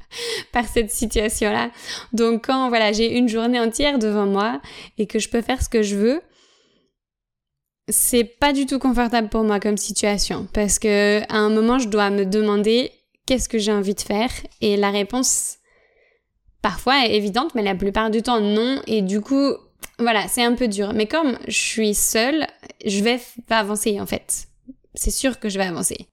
par 0.52 0.66
cette 0.66 0.90
situation-là. 0.90 1.70
Donc 2.12 2.46
quand 2.46 2.68
voilà, 2.68 2.92
j'ai 2.92 3.16
une 3.16 3.28
journée 3.28 3.60
entière 3.60 3.98
devant 3.98 4.26
moi 4.26 4.60
et 4.98 5.06
que 5.06 5.18
je 5.18 5.28
peux 5.28 5.42
faire 5.42 5.62
ce 5.62 5.68
que 5.68 5.82
je 5.82 5.96
veux, 5.96 6.20
c'est 7.88 8.24
pas 8.24 8.52
du 8.52 8.66
tout 8.66 8.78
confortable 8.78 9.28
pour 9.28 9.42
moi 9.42 9.58
comme 9.58 9.76
situation 9.76 10.46
parce 10.52 10.78
que 10.78 11.20
à 11.28 11.36
un 11.36 11.50
moment 11.50 11.78
je 11.78 11.88
dois 11.88 12.10
me 12.10 12.24
demander 12.24 12.92
qu'est-ce 13.26 13.48
que 13.48 13.58
j'ai 13.58 13.72
envie 13.72 13.94
de 13.94 14.00
faire 14.00 14.30
et 14.60 14.76
la 14.76 14.90
réponse 14.90 15.56
parfois 16.62 17.04
est 17.04 17.16
évidente 17.16 17.52
mais 17.56 17.62
la 17.62 17.74
plupart 17.74 18.10
du 18.10 18.22
temps 18.22 18.38
non 18.40 18.80
et 18.86 19.02
du 19.02 19.20
coup 19.20 19.56
voilà, 20.00 20.28
c'est 20.28 20.42
un 20.42 20.54
peu 20.54 20.66
dur. 20.66 20.92
Mais 20.94 21.06
comme 21.06 21.38
je 21.46 21.58
suis 21.58 21.94
seule, 21.94 22.46
je 22.84 23.02
vais 23.02 23.20
avancer 23.50 24.00
en 24.00 24.06
fait. 24.06 24.48
C'est 24.94 25.10
sûr 25.10 25.38
que 25.38 25.48
je 25.48 25.58
vais 25.58 25.66
avancer. 25.66 26.08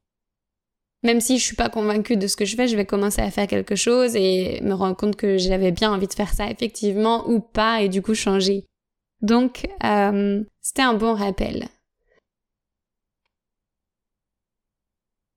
Même 1.07 1.21
si 1.21 1.37
je 1.39 1.43
suis 1.45 1.55
pas 1.55 1.69
convaincue 1.69 2.17
de 2.17 2.27
ce 2.27 2.35
que 2.35 2.43
je 2.43 2.57
fais, 2.57 2.67
je 2.67 2.75
vais 2.75 2.83
commencer 2.83 3.21
à 3.21 3.31
faire 3.31 3.47
quelque 3.47 3.77
chose 3.77 4.17
et 4.17 4.59
me 4.61 4.73
rendre 4.73 4.97
compte 4.97 5.15
que 5.15 5.37
j'avais 5.37 5.71
bien 5.71 5.89
envie 5.93 6.07
de 6.07 6.13
faire 6.13 6.33
ça 6.33 6.51
effectivement 6.51 7.29
ou 7.29 7.39
pas 7.39 7.81
et 7.81 7.87
du 7.87 8.01
coup 8.01 8.13
changer. 8.13 8.65
Donc, 9.21 9.69
euh, 9.85 10.43
c'était 10.59 10.81
un 10.81 10.95
bon 10.95 11.13
rappel. 11.13 11.69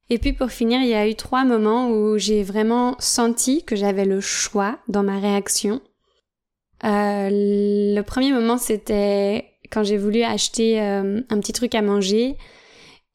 Et 0.09 0.19
puis 0.19 0.33
pour 0.33 0.51
finir, 0.51 0.81
il 0.83 0.89
y 0.89 0.95
a 0.95 1.09
eu 1.09 1.15
trois 1.15 1.45
moments 1.45 1.89
où 1.89 2.19
j'ai 2.19 2.43
vraiment 2.43 2.97
senti 2.99 3.65
que 3.65 3.77
j'avais 3.77 4.07
le 4.07 4.21
choix 4.21 4.81
dans 4.89 5.05
ma 5.05 5.21
réaction 5.21 5.81
euh, 6.83 7.29
le 7.31 8.01
premier 8.01 8.33
moment, 8.33 8.57
c'était 8.57 9.53
quand 9.71 9.85
j'ai 9.85 9.99
voulu 9.99 10.23
acheter 10.23 10.81
euh, 10.81 11.21
un 11.29 11.39
petit 11.39 11.53
truc 11.53 11.75
à 11.75 11.83
manger 11.83 12.37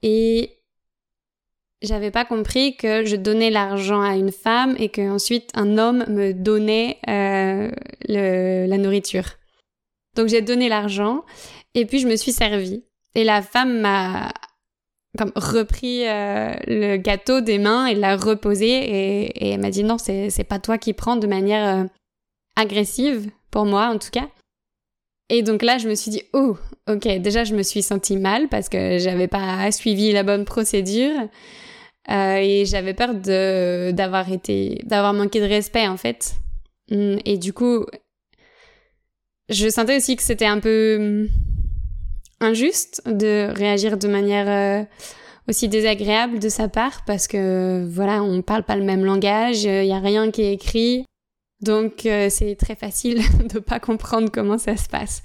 et 0.03 0.54
j'avais 1.85 2.11
pas 2.11 2.25
compris 2.25 2.75
que 2.75 3.05
je 3.05 3.15
donnais 3.15 3.49
l'argent 3.49 4.01
à 4.01 4.15
une 4.15 4.31
femme 4.31 4.75
et 4.77 4.89
qu'ensuite 4.89 5.49
un 5.53 5.77
homme 5.77 6.05
me 6.07 6.33
donnait 6.33 6.97
euh, 7.07 7.69
la 8.07 8.77
nourriture. 8.77 9.37
Donc 10.15 10.27
j'ai 10.27 10.41
donné 10.41 10.69
l'argent 10.69 11.23
et 11.73 11.85
puis 11.85 11.99
je 11.99 12.07
me 12.07 12.15
suis 12.15 12.31
servie. 12.31 12.83
Et 13.13 13.23
la 13.23 13.41
femme 13.41 13.79
m'a 13.79 14.31
repris 15.35 16.07
euh, 16.07 16.53
le 16.67 16.97
gâteau 16.97 17.41
des 17.41 17.57
mains 17.57 17.85
et 17.85 17.95
l'a 17.95 18.17
reposé 18.17 18.67
et, 18.67 19.53
elle 19.53 19.61
m'a 19.61 19.71
dit 19.71 19.83
non 19.83 19.97
c'est 19.97 20.47
pas 20.47 20.59
toi 20.59 20.77
qui 20.77 20.93
prends 20.93 21.15
de 21.15 21.27
manière 21.27 21.83
euh, 21.83 21.87
agressive 22.55 23.29
pour 23.51 23.65
moi 23.65 23.87
en 23.87 23.97
tout 23.97 24.09
cas. 24.11 24.29
Et 25.29 25.41
donc 25.41 25.63
là 25.63 25.77
je 25.77 25.87
me 25.87 25.95
suis 25.95 26.11
dit 26.11 26.23
oh 26.33 26.57
ok 26.89 27.19
déjà 27.19 27.43
je 27.43 27.55
me 27.55 27.63
suis 27.63 27.81
sentie 27.81 28.17
mal 28.17 28.47
parce 28.49 28.69
que 28.69 28.97
j'avais 28.97 29.27
pas 29.27 29.71
suivi 29.71 30.11
la 30.11 30.23
bonne 30.23 30.45
procédure 30.45 31.29
euh, 32.09 32.37
et 32.37 32.65
j'avais 32.65 32.93
peur 32.93 33.15
de 33.15 33.91
d'avoir 33.91 34.31
été 34.31 34.81
d'avoir 34.85 35.13
manqué 35.13 35.39
de 35.39 35.45
respect 35.45 35.87
en 35.87 35.97
fait. 35.97 36.35
Hum, 36.91 37.17
et 37.25 37.37
du 37.37 37.53
coup 37.53 37.85
je 39.49 39.69
sentais 39.69 39.97
aussi 39.97 40.15
que 40.15 40.23
c'était 40.23 40.45
un 40.45 40.59
peu 40.59 40.97
hum, 40.99 41.27
injuste 42.39 43.01
de 43.05 43.49
réagir 43.55 43.97
de 43.97 44.07
manière 44.07 44.47
euh, 44.47 44.85
aussi 45.47 45.67
désagréable 45.67 46.39
de 46.39 46.49
sa 46.49 46.67
part 46.67 47.03
parce 47.05 47.27
que 47.27 47.87
voilà, 47.89 48.23
on 48.23 48.41
parle 48.41 48.63
pas 48.63 48.75
le 48.75 48.83
même 48.83 49.05
langage, 49.05 49.63
il 49.63 49.85
y 49.85 49.93
a 49.93 49.99
rien 49.99 50.31
qui 50.31 50.41
est 50.43 50.53
écrit. 50.53 51.05
Donc 51.65 52.05
euh, 52.05 52.27
c'est 52.29 52.55
très 52.55 52.75
facile 52.75 53.21
de 53.53 53.59
pas 53.59 53.79
comprendre 53.79 54.29
comment 54.31 54.57
ça 54.57 54.77
se 54.77 54.87
passe. 54.87 55.23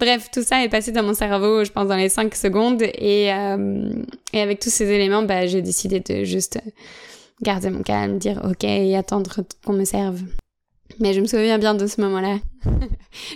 Bref, 0.00 0.30
tout 0.32 0.42
ça 0.42 0.64
est 0.64 0.70
passé 0.70 0.90
dans 0.90 1.02
mon 1.02 1.14
cerveau, 1.14 1.64
je 1.64 1.70
pense 1.70 1.86
dans 1.86 1.96
les 1.96 2.08
5 2.08 2.34
secondes 2.34 2.82
et 2.82 3.32
euh, 3.32 3.92
et 4.32 4.40
avec 4.40 4.58
tous 4.58 4.70
ces 4.70 4.90
éléments, 4.90 5.22
bah 5.22 5.46
j'ai 5.46 5.60
décidé 5.60 6.00
de 6.00 6.24
juste 6.24 6.58
garder 7.42 7.68
mon 7.68 7.82
calme, 7.82 8.18
dire 8.18 8.40
OK 8.44 8.64
et 8.64 8.96
attendre 8.96 9.40
qu'on 9.64 9.74
me 9.74 9.84
serve. 9.84 10.22
Mais 10.98 11.12
je 11.12 11.20
me 11.20 11.26
souviens 11.26 11.58
bien 11.58 11.74
de 11.74 11.86
ce 11.86 12.00
moment-là. 12.00 12.38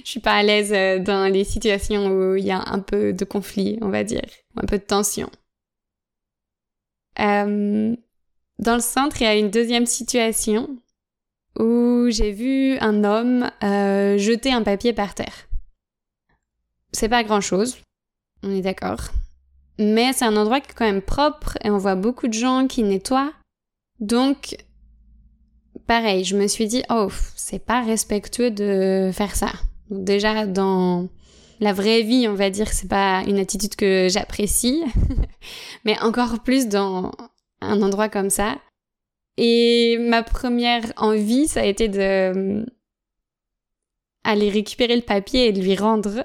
je 0.04 0.10
suis 0.10 0.20
pas 0.20 0.34
à 0.34 0.42
l'aise 0.42 0.72
euh, 0.72 0.98
dans 0.98 1.30
les 1.30 1.44
situations 1.44 2.06
où 2.06 2.36
il 2.36 2.44
y 2.44 2.50
a 2.50 2.62
un 2.66 2.78
peu 2.78 3.12
de 3.12 3.24
conflit, 3.24 3.78
on 3.82 3.88
va 3.88 4.02
dire, 4.02 4.24
un 4.56 4.66
peu 4.66 4.78
de 4.78 4.84
tension. 4.84 5.30
Dans 7.18 8.74
le 8.74 8.80
centre, 8.80 9.20
il 9.20 9.24
y 9.24 9.26
a 9.26 9.36
une 9.36 9.50
deuxième 9.50 9.86
situation 9.86 10.78
où 11.58 12.06
j'ai 12.08 12.32
vu 12.32 12.78
un 12.78 13.04
homme 13.04 13.50
euh, 13.62 14.18
jeter 14.18 14.52
un 14.52 14.62
papier 14.62 14.92
par 14.92 15.14
terre. 15.14 15.48
C'est 16.92 17.08
pas 17.08 17.24
grand 17.24 17.40
chose, 17.40 17.76
on 18.42 18.50
est 18.50 18.62
d'accord. 18.62 19.00
Mais 19.78 20.12
c'est 20.12 20.24
un 20.24 20.36
endroit 20.36 20.60
qui 20.60 20.70
est 20.70 20.74
quand 20.74 20.86
même 20.86 21.02
propre 21.02 21.58
et 21.62 21.70
on 21.70 21.78
voit 21.78 21.94
beaucoup 21.94 22.28
de 22.28 22.32
gens 22.32 22.66
qui 22.66 22.82
nettoient. 22.82 23.32
Donc, 24.00 24.56
pareil, 25.86 26.24
je 26.24 26.36
me 26.36 26.46
suis 26.46 26.66
dit, 26.66 26.82
oh, 26.90 27.08
c'est 27.34 27.64
pas 27.64 27.82
respectueux 27.82 28.50
de 28.50 29.10
faire 29.12 29.34
ça. 29.34 29.52
déjà, 29.90 30.46
dans 30.46 31.08
la 31.60 31.72
vraie 31.72 32.02
vie, 32.02 32.28
on 32.28 32.34
va 32.34 32.50
dire, 32.50 32.72
c'est 32.72 32.88
pas 32.88 33.22
une 33.26 33.38
attitude 33.38 33.76
que 33.76 34.08
j'apprécie, 34.10 34.82
mais 35.84 35.98
encore 36.00 36.42
plus 36.42 36.68
dans 36.68 37.12
un 37.60 37.82
endroit 37.82 38.08
comme 38.08 38.30
ça. 38.30 38.56
Et 39.36 39.98
ma 40.00 40.22
première 40.22 40.84
envie, 40.96 41.46
ça 41.46 41.60
a 41.60 41.64
été 41.64 41.88
de 41.88 42.00
euh, 42.00 42.64
aller 44.24 44.48
récupérer 44.48 44.96
le 44.96 45.02
papier 45.02 45.48
et 45.48 45.52
de 45.52 45.60
lui 45.60 45.76
rendre. 45.76 46.24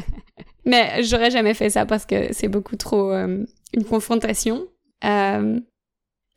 mais 0.64 1.02
j'aurais 1.02 1.30
jamais 1.30 1.54
fait 1.54 1.70
ça 1.70 1.86
parce 1.86 2.04
que 2.04 2.32
c'est 2.32 2.48
beaucoup 2.48 2.76
trop 2.76 3.10
euh, 3.12 3.44
une 3.74 3.84
confrontation. 3.84 4.66
Euh, 5.04 5.58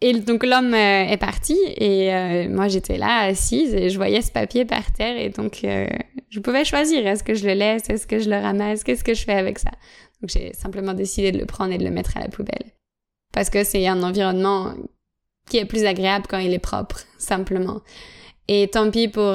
et 0.01 0.13
donc 0.13 0.45
l'homme 0.45 0.73
est 0.73 1.17
parti 1.17 1.57
et 1.77 2.47
moi 2.49 2.67
j'étais 2.67 2.97
là 2.97 3.21
assise 3.21 3.73
et 3.73 3.89
je 3.89 3.95
voyais 3.95 4.21
ce 4.21 4.29
papier 4.29 4.65
par 4.65 4.91
terre 4.91 5.17
et 5.17 5.29
donc 5.29 5.61
je 5.63 6.39
pouvais 6.41 6.65
choisir 6.65 7.07
est-ce 7.07 7.23
que 7.23 7.33
je 7.33 7.47
le 7.47 7.53
laisse, 7.53 7.89
est-ce 7.89 8.05
que 8.05 8.19
je 8.19 8.29
le 8.29 8.35
ramasse, 8.35 8.83
qu'est-ce 8.83 9.05
que 9.05 9.13
je 9.13 9.23
fais 9.23 9.33
avec 9.33 9.57
ça? 9.57 9.71
Donc 10.21 10.29
j'ai 10.29 10.53
simplement 10.53 10.93
décidé 10.93 11.31
de 11.31 11.39
le 11.39 11.45
prendre 11.45 11.73
et 11.73 11.77
de 11.77 11.85
le 11.85 11.91
mettre 11.91 12.17
à 12.17 12.19
la 12.19 12.27
poubelle. 12.27 12.73
Parce 13.31 13.49
que 13.49 13.63
c'est 13.63 13.87
un 13.87 14.03
environnement 14.03 14.73
qui 15.49 15.57
est 15.57 15.65
plus 15.65 15.85
agréable 15.85 16.25
quand 16.29 16.37
il 16.37 16.53
est 16.53 16.59
propre, 16.59 17.01
simplement. 17.17 17.81
Et 18.47 18.67
tant 18.67 18.89
pis 18.91 19.07
pour 19.07 19.33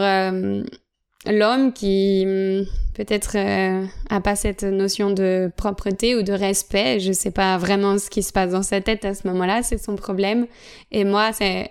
l'homme 1.27 1.73
qui 1.73 2.25
hum, 2.27 2.66
peut-être 2.94 3.37
euh, 3.37 3.87
a 4.09 4.20
pas 4.20 4.37
cette 4.37 4.62
notion 4.62 5.11
de 5.11 5.51
propreté 5.57 6.14
ou 6.16 6.23
de 6.23 6.33
respect, 6.33 7.01
je 7.01 7.12
sais 7.12 7.31
pas 7.31 7.57
vraiment 7.59 7.99
ce 7.99 8.11
qui 8.11 8.23
se 8.23 8.33
passe 8.33 8.53
dans 8.53 8.62
sa 8.62 8.81
tête 8.81 9.05
à 9.05 9.14
ce 9.14 9.27
moment-là, 9.29 9.62
c'est 9.62 9.79
son 9.79 9.96
problème. 9.96 10.46
Et 10.90 11.05
moi, 11.05 11.33
c'est 11.33 11.70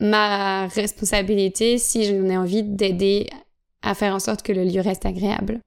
ma 0.00 0.66
responsabilité 0.68 1.78
si 1.78 2.04
j'en 2.04 2.28
ai 2.28 2.36
envie 2.36 2.62
d'aider 2.62 3.28
à 3.82 3.94
faire 3.94 4.14
en 4.14 4.18
sorte 4.18 4.42
que 4.42 4.52
le 4.52 4.64
lieu 4.64 4.80
reste 4.80 5.06
agréable. 5.06 5.60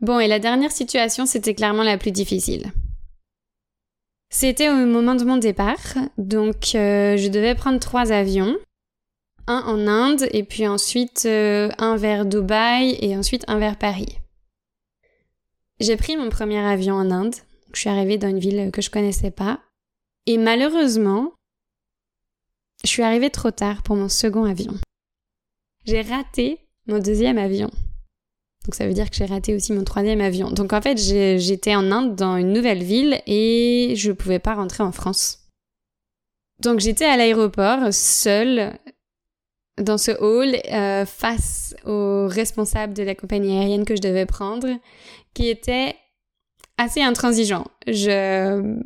Bon, 0.00 0.20
et 0.20 0.28
la 0.28 0.38
dernière 0.38 0.70
situation, 0.70 1.26
c'était 1.26 1.54
clairement 1.54 1.82
la 1.82 1.98
plus 1.98 2.12
difficile. 2.12 2.72
C'était 4.30 4.68
au 4.68 4.74
moment 4.74 5.14
de 5.14 5.24
mon 5.24 5.38
départ, 5.38 5.94
donc 6.18 6.74
euh, 6.74 7.16
je 7.16 7.28
devais 7.28 7.54
prendre 7.54 7.80
trois 7.80 8.12
avions 8.12 8.56
un 9.48 9.62
en 9.66 9.86
Inde 9.86 10.28
et 10.32 10.44
puis 10.44 10.66
ensuite 10.66 11.24
euh, 11.24 11.70
un 11.78 11.96
vers 11.96 12.26
Dubaï 12.26 12.98
et 13.00 13.16
ensuite 13.16 13.44
un 13.48 13.58
vers 13.58 13.78
Paris. 13.78 14.18
J'ai 15.80 15.96
pris 15.96 16.16
mon 16.16 16.28
premier 16.28 16.58
avion 16.58 16.94
en 16.94 17.10
Inde. 17.10 17.34
Je 17.72 17.80
suis 17.80 17.88
arrivée 17.88 18.18
dans 18.18 18.28
une 18.28 18.38
ville 18.38 18.70
que 18.70 18.82
je 18.82 18.90
connaissais 18.90 19.30
pas. 19.30 19.60
Et 20.26 20.36
malheureusement, 20.36 21.32
je 22.84 22.88
suis 22.88 23.02
arrivée 23.02 23.30
trop 23.30 23.50
tard 23.50 23.82
pour 23.82 23.96
mon 23.96 24.08
second 24.08 24.44
avion. 24.44 24.74
J'ai 25.86 26.02
raté 26.02 26.58
mon 26.86 26.98
deuxième 26.98 27.38
avion. 27.38 27.70
Donc 28.64 28.74
ça 28.74 28.86
veut 28.86 28.92
dire 28.92 29.08
que 29.10 29.16
j'ai 29.16 29.24
raté 29.24 29.54
aussi 29.54 29.72
mon 29.72 29.84
troisième 29.84 30.20
avion. 30.20 30.50
Donc 30.50 30.72
en 30.72 30.82
fait, 30.82 30.98
j'étais 30.98 31.74
en 31.74 31.90
Inde 31.90 32.14
dans 32.14 32.36
une 32.36 32.52
nouvelle 32.52 32.82
ville 32.82 33.20
et 33.26 33.94
je 33.96 34.12
pouvais 34.12 34.38
pas 34.38 34.54
rentrer 34.54 34.82
en 34.82 34.92
France. 34.92 35.48
Donc 36.60 36.80
j'étais 36.80 37.04
à 37.04 37.16
l'aéroport 37.16 37.92
seule 37.92 38.78
dans 39.80 39.96
ce 39.98 40.10
hall 40.10 40.56
euh, 40.70 41.06
face 41.06 41.74
au 41.86 42.26
responsable 42.26 42.94
de 42.94 43.02
la 43.04 43.14
compagnie 43.14 43.56
aérienne 43.56 43.84
que 43.84 43.96
je 43.96 44.02
devais 44.02 44.26
prendre, 44.26 44.68
qui 45.34 45.48
était 45.48 45.94
assez 46.76 47.00
intransigeant. 47.00 47.64
Je... 47.86 48.76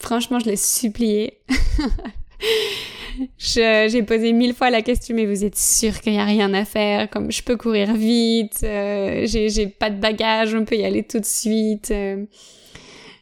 Franchement, 0.00 0.38
je 0.38 0.46
l'ai 0.46 0.56
supplié. 0.56 1.42
J'ai 3.38 4.02
posé 4.02 4.32
mille 4.32 4.54
fois 4.54 4.70
la 4.70 4.82
question, 4.82 5.14
mais 5.14 5.26
vous 5.26 5.44
êtes 5.44 5.56
sûr 5.56 6.00
qu'il 6.00 6.12
n'y 6.12 6.20
a 6.20 6.24
rien 6.24 6.52
à 6.54 6.64
faire? 6.64 7.08
Comme 7.10 7.30
je 7.30 7.42
peux 7.42 7.56
courir 7.56 7.94
vite, 7.94 8.60
euh, 8.62 9.26
j'ai 9.26 9.66
pas 9.66 9.90
de 9.90 10.00
bagages, 10.00 10.54
on 10.54 10.64
peut 10.64 10.76
y 10.76 10.84
aller 10.84 11.02
tout 11.02 11.20
de 11.20 11.24
suite. 11.24 11.90
Euh, 11.90 12.24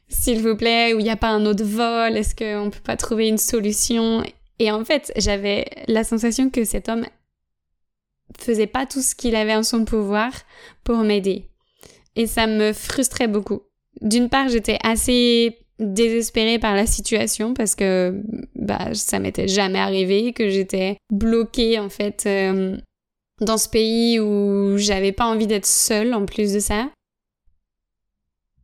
S'il 0.09 0.41
vous 0.41 0.57
plaît, 0.57 0.95
ou 0.95 1.01
il 1.01 1.05
n'y 1.05 1.11
a 1.11 1.17
pas 1.17 1.29
un 1.29 1.45
autre 1.47 1.65
vol 1.65 2.17
Est-ce 2.17 2.35
qu'on 2.35 2.71
peut 2.71 2.81
pas 2.83 2.97
trouver 2.97 3.29
une 3.29 3.39
solution? 3.39 4.23
Et 4.59 4.71
en 4.71 4.85
fait, 4.85 5.13
j'avais 5.17 5.67
la 5.87 6.05
sensation 6.05 6.51
que 6.51 6.65
cet 6.65 6.89
homme 6.89 7.07
faisait 8.39 8.67
pas 8.67 8.87
tout 8.87 9.03
ce 9.03 9.15
qu'il 9.15 9.37
avait 9.37 9.55
en 9.55 9.63
son 9.63 9.85
pouvoir 9.85 10.33
pour 10.85 10.99
m'aider. 10.99 11.45
Et 12.17 12.27
ça 12.27 12.47
me 12.47 12.73
frustrait 12.73 13.29
beaucoup. 13.29 13.63
D'une 14.01 14.29
part, 14.29 14.49
j'étais 14.49 14.79
assez 14.83 15.59
désespérée 15.79 16.59
par 16.59 16.75
la 16.75 16.87
situation 16.87 17.55
parce 17.55 17.75
que 17.75 18.21
bah 18.55 18.95
ça 18.95 19.19
m'était 19.19 19.49
jamais 19.49 19.79
arrivé 19.79 20.33
que 20.33 20.49
j'étais 20.49 20.97
bloquée 21.11 21.79
en 21.79 21.88
fait 21.88 22.25
euh, 22.27 22.77
dans 23.41 23.59
ce 23.59 23.69
pays 23.69 24.19
où 24.19 24.77
j'avais 24.77 25.12
pas 25.12 25.27
envie 25.27 25.47
d'être 25.47 25.67
seule 25.67 26.14
en 26.14 26.27
plus 26.27 26.53
de 26.53 26.59
ça. 26.59 26.91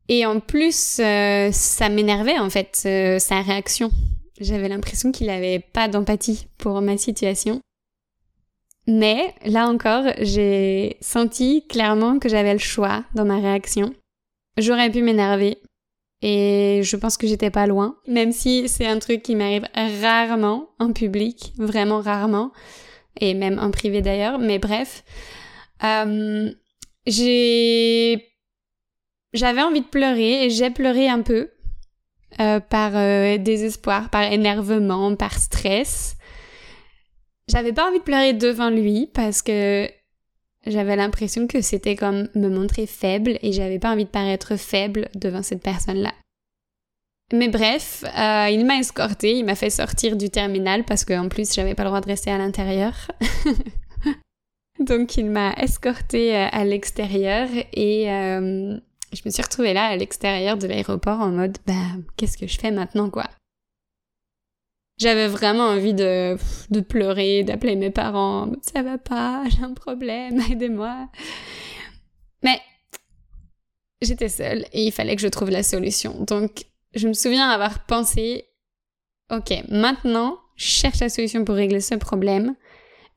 Et 0.08 0.26
en 0.26 0.40
plus, 0.40 0.98
euh, 1.00 1.50
ça 1.50 1.88
m'énervait 1.88 2.38
en 2.38 2.50
fait 2.50 2.82
euh, 2.84 3.18
sa 3.18 3.40
réaction. 3.40 3.90
J'avais 4.38 4.68
l'impression 4.68 5.12
qu'il 5.12 5.28
n'avait 5.28 5.60
pas 5.60 5.88
d'empathie 5.88 6.48
pour 6.58 6.82
ma 6.82 6.98
situation. 6.98 7.60
Mais 8.86 9.34
là 9.46 9.66
encore, 9.68 10.04
j'ai 10.18 10.98
senti 11.00 11.66
clairement 11.68 12.18
que 12.18 12.28
j'avais 12.28 12.52
le 12.52 12.58
choix 12.58 13.04
dans 13.14 13.24
ma 13.24 13.38
réaction. 13.38 13.94
J'aurais 14.58 14.90
pu 14.90 15.02
m'énerver 15.02 15.58
et 16.26 16.80
je 16.82 16.96
pense 16.96 17.18
que 17.18 17.26
j'étais 17.26 17.50
pas 17.50 17.66
loin, 17.66 17.98
même 18.06 18.32
si 18.32 18.66
c'est 18.66 18.86
un 18.86 18.98
truc 18.98 19.22
qui 19.22 19.36
m'arrive 19.36 19.66
rarement 19.74 20.70
en 20.78 20.94
public, 20.94 21.52
vraiment 21.58 22.00
rarement, 22.00 22.50
et 23.20 23.34
même 23.34 23.58
en 23.58 23.70
privé 23.70 24.00
d'ailleurs. 24.00 24.38
Mais 24.38 24.58
bref, 24.58 25.04
euh, 25.84 26.50
j'ai 27.06 28.26
j'avais 29.34 29.60
envie 29.60 29.82
de 29.82 29.86
pleurer 29.86 30.46
et 30.46 30.50
j'ai 30.50 30.70
pleuré 30.70 31.10
un 31.10 31.20
peu 31.20 31.50
euh, 32.40 32.58
par 32.58 32.92
euh, 32.94 33.36
désespoir, 33.36 34.08
par 34.08 34.22
énervement, 34.22 35.14
par 35.16 35.34
stress. 35.34 36.16
J'avais 37.48 37.74
pas 37.74 37.86
envie 37.86 37.98
de 37.98 38.02
pleurer 38.02 38.32
devant 38.32 38.70
lui 38.70 39.10
parce 39.12 39.42
que 39.42 39.90
j'avais 40.66 40.96
l'impression 40.96 41.46
que 41.46 41.60
c'était 41.60 41.96
comme 41.96 42.28
me 42.34 42.48
montrer 42.48 42.86
faible 42.86 43.38
et 43.42 43.52
j'avais 43.52 43.78
pas 43.78 43.92
envie 43.92 44.04
de 44.04 44.10
paraître 44.10 44.56
faible 44.56 45.08
devant 45.14 45.42
cette 45.42 45.62
personne-là. 45.62 46.12
Mais 47.32 47.48
bref, 47.48 48.04
euh, 48.04 48.48
il 48.50 48.64
m'a 48.66 48.78
escorté, 48.78 49.38
il 49.38 49.44
m'a 49.44 49.54
fait 49.54 49.70
sortir 49.70 50.16
du 50.16 50.30
terminal 50.30 50.84
parce 50.84 51.04
qu'en 51.04 51.28
plus 51.28 51.54
j'avais 51.54 51.74
pas 51.74 51.82
le 51.82 51.88
droit 51.88 52.00
de 52.00 52.06
rester 52.06 52.30
à 52.30 52.38
l'intérieur. 52.38 53.10
Donc 54.80 55.16
il 55.16 55.30
m'a 55.30 55.52
escorté 55.54 56.36
euh, 56.36 56.48
à 56.50 56.64
l'extérieur 56.64 57.48
et 57.72 58.10
euh, 58.10 58.76
je 59.12 59.20
me 59.24 59.30
suis 59.30 59.42
retrouvée 59.42 59.72
là 59.72 59.86
à 59.86 59.96
l'extérieur 59.96 60.56
de 60.56 60.66
l'aéroport 60.66 61.20
en 61.20 61.30
mode 61.30 61.56
bah 61.66 61.72
qu'est-ce 62.16 62.36
que 62.36 62.46
je 62.46 62.58
fais 62.58 62.70
maintenant 62.70 63.08
quoi? 63.08 63.30
J'avais 64.98 65.26
vraiment 65.26 65.64
envie 65.64 65.94
de, 65.94 66.36
de 66.70 66.80
pleurer, 66.80 67.42
d'appeler 67.42 67.74
mes 67.74 67.90
parents, 67.90 68.52
ça 68.62 68.82
va 68.82 68.96
pas, 68.98 69.44
j'ai 69.48 69.62
un 69.62 69.74
problème, 69.74 70.40
aidez-moi. 70.50 71.08
Mais 72.42 72.60
j'étais 74.02 74.28
seule 74.28 74.66
et 74.72 74.84
il 74.84 74.92
fallait 74.92 75.16
que 75.16 75.22
je 75.22 75.28
trouve 75.28 75.50
la 75.50 75.62
solution. 75.62 76.14
Donc 76.24 76.66
je 76.94 77.08
me 77.08 77.12
souviens 77.12 77.48
avoir 77.48 77.86
pensé, 77.86 78.46
ok, 79.32 79.52
maintenant, 79.68 80.38
cherche 80.56 81.00
la 81.00 81.08
solution 81.08 81.44
pour 81.44 81.56
régler 81.56 81.80
ce 81.80 81.96
problème. 81.96 82.54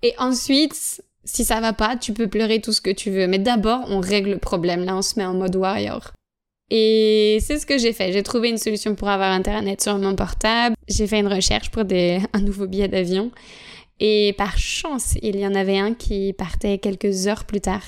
Et 0.01 0.13
ensuite, 0.17 1.03
si 1.23 1.43
ça 1.43 1.59
va 1.59 1.73
pas, 1.73 1.97
tu 1.97 2.13
peux 2.13 2.27
pleurer 2.27 2.61
tout 2.61 2.73
ce 2.73 2.81
que 2.81 2.89
tu 2.89 3.11
veux. 3.11 3.27
Mais 3.27 3.39
d'abord, 3.39 3.85
on 3.89 3.99
règle 3.99 4.31
le 4.31 4.37
problème. 4.37 4.85
Là, 4.85 4.95
on 4.95 5.01
se 5.01 5.19
met 5.19 5.25
en 5.25 5.33
mode 5.33 5.55
warrior. 5.55 6.11
Et 6.69 7.37
c'est 7.41 7.59
ce 7.59 7.65
que 7.65 7.77
j'ai 7.77 7.93
fait. 7.93 8.11
J'ai 8.11 8.23
trouvé 8.23 8.49
une 8.49 8.57
solution 8.57 8.95
pour 8.95 9.07
avoir 9.07 9.31
Internet 9.31 9.81
sur 9.81 9.97
mon 9.97 10.15
portable. 10.15 10.75
J'ai 10.87 11.07
fait 11.07 11.19
une 11.19 11.27
recherche 11.27 11.71
pour 11.71 11.85
des, 11.85 12.19
un 12.33 12.41
nouveau 12.41 12.67
billet 12.67 12.87
d'avion. 12.87 13.31
Et 13.99 14.35
par 14.37 14.57
chance, 14.57 15.15
il 15.21 15.37
y 15.37 15.47
en 15.47 15.55
avait 15.55 15.79
un 15.79 15.93
qui 15.93 16.33
partait 16.33 16.77
quelques 16.77 17.27
heures 17.27 17.45
plus 17.45 17.61
tard. 17.61 17.83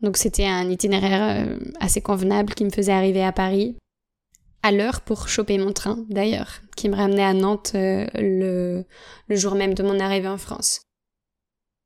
Donc 0.00 0.16
c'était 0.16 0.46
un 0.46 0.68
itinéraire 0.68 1.46
euh, 1.46 1.58
assez 1.80 2.00
convenable 2.00 2.54
qui 2.54 2.64
me 2.64 2.70
faisait 2.70 2.92
arriver 2.92 3.24
à 3.24 3.32
Paris 3.32 3.76
à 4.64 4.72
l'heure 4.72 5.00
pour 5.00 5.28
choper 5.28 5.58
mon 5.58 5.72
train, 5.72 6.04
d'ailleurs, 6.08 6.60
qui 6.76 6.88
me 6.88 6.94
ramenait 6.94 7.24
à 7.24 7.34
Nantes 7.34 7.72
euh, 7.74 8.06
le, 8.14 8.84
le 9.26 9.36
jour 9.36 9.54
même 9.56 9.74
de 9.74 9.82
mon 9.82 9.98
arrivée 9.98 10.28
en 10.28 10.38
France. 10.38 10.82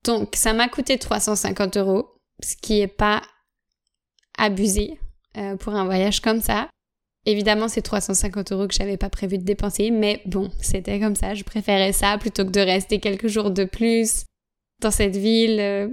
Donc, 0.04 0.36
ça 0.36 0.52
m'a 0.52 0.68
coûté 0.68 0.98
350 0.98 1.78
euros, 1.78 2.18
ce 2.42 2.54
qui 2.54 2.80
est 2.80 2.86
pas 2.86 3.22
abusé 4.36 4.98
euh, 5.36 5.56
pour 5.56 5.74
un 5.74 5.84
voyage 5.84 6.20
comme 6.20 6.40
ça. 6.40 6.68
Évidemment, 7.24 7.68
c'est 7.68 7.82
350 7.82 8.52
euros 8.52 8.68
que 8.68 8.74
j'avais 8.74 8.96
pas 8.96 9.10
prévu 9.10 9.38
de 9.38 9.42
dépenser, 9.42 9.90
mais 9.90 10.22
bon, 10.26 10.50
c'était 10.60 11.00
comme 11.00 11.16
ça. 11.16 11.34
Je 11.34 11.42
préférais 11.42 11.92
ça 11.92 12.18
plutôt 12.18 12.44
que 12.44 12.50
de 12.50 12.60
rester 12.60 13.00
quelques 13.00 13.26
jours 13.26 13.50
de 13.50 13.64
plus 13.64 14.24
dans 14.80 14.90
cette 14.90 15.16
ville 15.16 15.58
euh, 15.58 15.88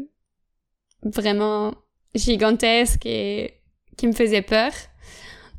vraiment 1.04 1.74
gigantesque 2.14 3.06
et 3.06 3.62
qui 3.98 4.08
me 4.08 4.14
faisait 4.14 4.44
peur. 4.44 4.72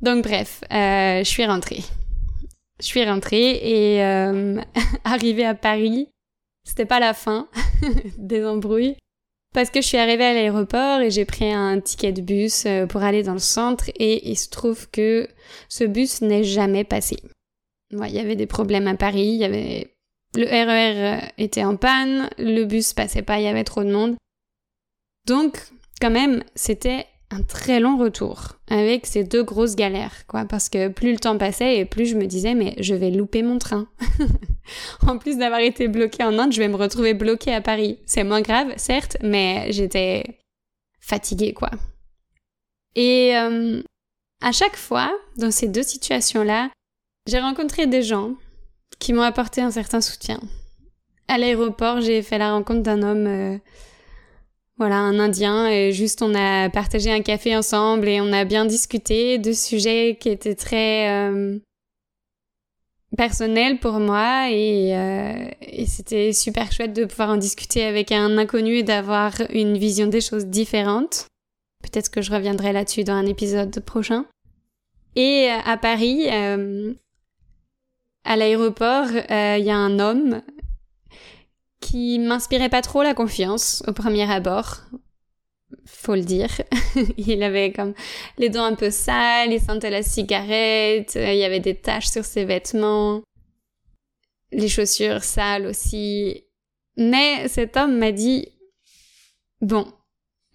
Donc 0.01 0.25
bref, 0.25 0.62
euh, 0.73 1.18
je 1.18 1.29
suis 1.29 1.44
rentrée. 1.44 1.83
Je 2.81 2.87
suis 2.87 3.05
rentrée 3.05 3.59
et 3.62 4.03
arrivée 5.05 5.47
à 5.47 5.55
Paris, 5.55 6.09
c'était 6.64 6.87
pas 6.87 7.01
la 7.01 7.14
fin 7.14 7.49
des 8.18 8.44
embrouilles 8.44 8.97
parce 9.54 9.70
que 9.70 9.80
je 9.80 9.86
suis 9.86 9.96
arrivée 9.96 10.24
à 10.24 10.34
l'aéroport 10.34 11.00
et 11.00 11.10
j'ai 11.10 11.24
pris 11.24 11.50
un 11.50 11.80
ticket 11.80 12.12
de 12.12 12.20
bus 12.20 12.66
euh, 12.66 12.86
pour 12.86 13.02
aller 13.02 13.22
dans 13.22 13.32
le 13.32 13.38
centre 13.38 13.88
et 13.94 14.28
il 14.28 14.36
se 14.36 14.50
trouve 14.50 14.90
que 14.90 15.28
ce 15.68 15.84
bus 15.84 16.20
n'est 16.20 16.42
jamais 16.42 16.84
passé. 16.84 17.16
il 17.92 18.10
y 18.10 18.18
avait 18.18 18.36
des 18.36 18.46
problèmes 18.46 18.88
à 18.88 18.96
Paris, 18.96 19.28
y 19.36 19.44
avait 19.44 19.94
le 20.34 20.46
RER 20.46 21.20
e 21.20 21.30
était 21.38 21.62
en 21.62 21.76
panne, 21.76 22.28
le 22.36 22.64
bus 22.64 22.92
passait 22.92 23.22
pas, 23.22 23.38
il 23.38 23.44
y 23.44 23.48
avait 23.48 23.62
trop 23.62 23.84
de 23.84 23.92
monde. 23.92 24.16
Donc 25.26 25.56
quand 26.00 26.10
même, 26.10 26.42
c'était 26.56 27.06
un 27.35 27.42
très 27.42 27.81
long 27.81 27.99
retour 27.99 28.57
avec 28.68 29.07
ces 29.07 29.25
deux 29.25 29.42
grosses 29.42 29.75
galères, 29.75 30.27
quoi, 30.27 30.44
parce 30.44 30.68
que 30.68 30.88
plus 30.88 31.12
le 31.12 31.18
temps 31.18 31.37
passait 31.37 31.79
et 31.79 31.85
plus 31.85 32.07
je 32.07 32.16
me 32.16 32.27
disais, 32.27 32.55
mais 32.55 32.75
je 32.79 32.94
vais 32.94 33.11
louper 33.11 33.42
mon 33.42 33.59
train. 33.59 33.88
en 35.07 35.18
plus 35.18 35.37
d'avoir 35.37 35.61
été 35.61 35.88
bloquée 35.88 36.23
en 36.23 36.38
Inde, 36.38 36.53
je 36.53 36.61
vais 36.61 36.68
me 36.68 36.77
retrouver 36.77 37.12
bloquée 37.14 37.53
à 37.53 37.61
Paris. 37.61 37.99
C'est 38.07 38.25
moins 38.25 38.40
grave, 38.40 38.73
certes, 38.77 39.16
mais 39.23 39.66
j'étais 39.70 40.38
fatiguée, 41.01 41.53
quoi. 41.53 41.70
Et 42.94 43.37
euh, 43.37 43.83
à 44.40 44.53
chaque 44.53 44.77
fois, 44.77 45.12
dans 45.37 45.51
ces 45.51 45.68
deux 45.68 45.83
situations-là, 45.83 46.70
j'ai 47.27 47.40
rencontré 47.40 47.87
des 47.87 48.03
gens 48.03 48.35
qui 49.01 49.12
m'ont 49.12 49.23
apporté 49.23 49.61
un 49.61 49.70
certain 49.70 50.01
soutien. 50.01 50.40
À 51.27 51.38
l'aéroport, 51.38 52.01
j'ai 52.01 52.23
fait 52.23 52.38
la 52.38 52.53
rencontre 52.53 52.83
d'un 52.83 53.03
homme 53.03 53.27
euh, 53.27 53.59
voilà, 54.76 54.96
un 54.96 55.20
Indien, 55.20 55.68
et 55.68 55.92
juste 55.92 56.20
on 56.20 56.34
a 56.34 56.68
partagé 56.68 57.12
un 57.12 57.20
café 57.22 57.56
ensemble 57.56 58.08
et 58.08 58.20
on 58.20 58.32
a 58.32 58.44
bien 58.44 58.64
discuté 58.64 59.38
de 59.38 59.52
sujets 59.52 60.16
qui 60.18 60.30
étaient 60.30 60.56
très 60.56 61.08
euh, 61.10 61.60
personnels 63.16 63.78
pour 63.78 64.00
moi 64.00 64.50
et, 64.50 64.96
euh, 64.96 65.48
et 65.60 65.87
c'était 65.87 66.32
super 66.32 66.72
chouette 66.72 66.92
de 66.92 67.04
pouvoir 67.04 67.30
en 67.30 67.37
discuter 67.37 67.84
avec 67.84 68.10
un 68.10 68.37
inconnu 68.37 68.78
et 68.78 68.82
d'avoir 68.82 69.34
une 69.50 69.78
vision 69.78 70.08
des 70.08 70.20
choses 70.20 70.46
différentes. 70.46 71.28
Peut-être 71.82 72.10
que 72.10 72.20
je 72.20 72.32
reviendrai 72.32 72.72
là-dessus 72.72 73.04
dans 73.04 73.12
un 73.14 73.26
épisode 73.26 73.78
prochain. 73.78 74.26
Et 75.14 75.50
euh, 75.52 75.58
à 75.64 75.76
Paris, 75.76 76.26
à 78.24 78.37
l'aéroport, 78.37 79.06
il 79.06 79.64
y 79.64 79.70
a 79.70 79.76
un 79.76 80.00
homme 80.00 80.42
qui 81.85 82.18
m'inspirait 82.18 82.70
pas 82.70 82.81
trop 82.81 83.03
la 83.03 83.12
confiance 83.12 83.83
au 83.87 83.92
premier 83.92 84.31
abord. 84.31 84.79
Faut 85.85 86.14
le 86.14 86.23
dire. 86.23 86.49
il 87.18 87.42
avait 87.42 87.73
comme 87.73 87.92
les 88.38 88.49
dents 88.49 88.64
un 88.64 88.75
peu 88.75 88.90
sales, 88.90 89.53
il 89.53 89.61
sentait 89.61 89.90
la 89.90 90.03
cigarette, 90.03 91.12
il 91.14 91.37
y 91.37 91.44
avait 91.44 91.61
des 91.61 91.75
taches 91.75 92.09
sur 92.09 92.25
ses 92.25 92.47
vêtements, 92.47 93.23
les 94.51 94.68
chaussures 94.68 95.23
sales 95.23 95.66
aussi. 95.66 96.44
Mais 96.97 97.49
cet 97.49 97.77
homme 97.77 97.99
m'a 97.99 98.12
dit, 98.12 98.49
bon, 99.61 99.87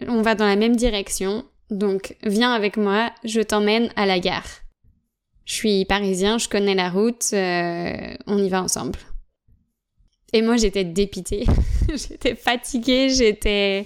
on 0.07 0.23
va 0.23 0.33
dans 0.33 0.47
la 0.47 0.55
même 0.55 0.75
direction, 0.75 1.45
donc 1.69 2.15
viens 2.23 2.53
avec 2.53 2.75
moi, 2.75 3.11
je 3.23 3.41
t'emmène 3.41 3.91
à 3.95 4.07
la 4.07 4.19
gare. 4.19 4.47
Je 5.45 5.53
suis 5.53 5.85
parisien, 5.85 6.39
je 6.39 6.49
connais 6.49 6.75
la 6.75 6.89
route, 6.89 7.29
euh, 7.33 8.15
on 8.25 8.37
y 8.37 8.49
va 8.49 8.63
ensemble. 8.63 8.97
Et 10.33 10.41
moi, 10.41 10.57
j'étais 10.57 10.83
dépitée. 10.83 11.45
j'étais 11.89 12.35
fatiguée, 12.35 13.09
j'étais, 13.09 13.85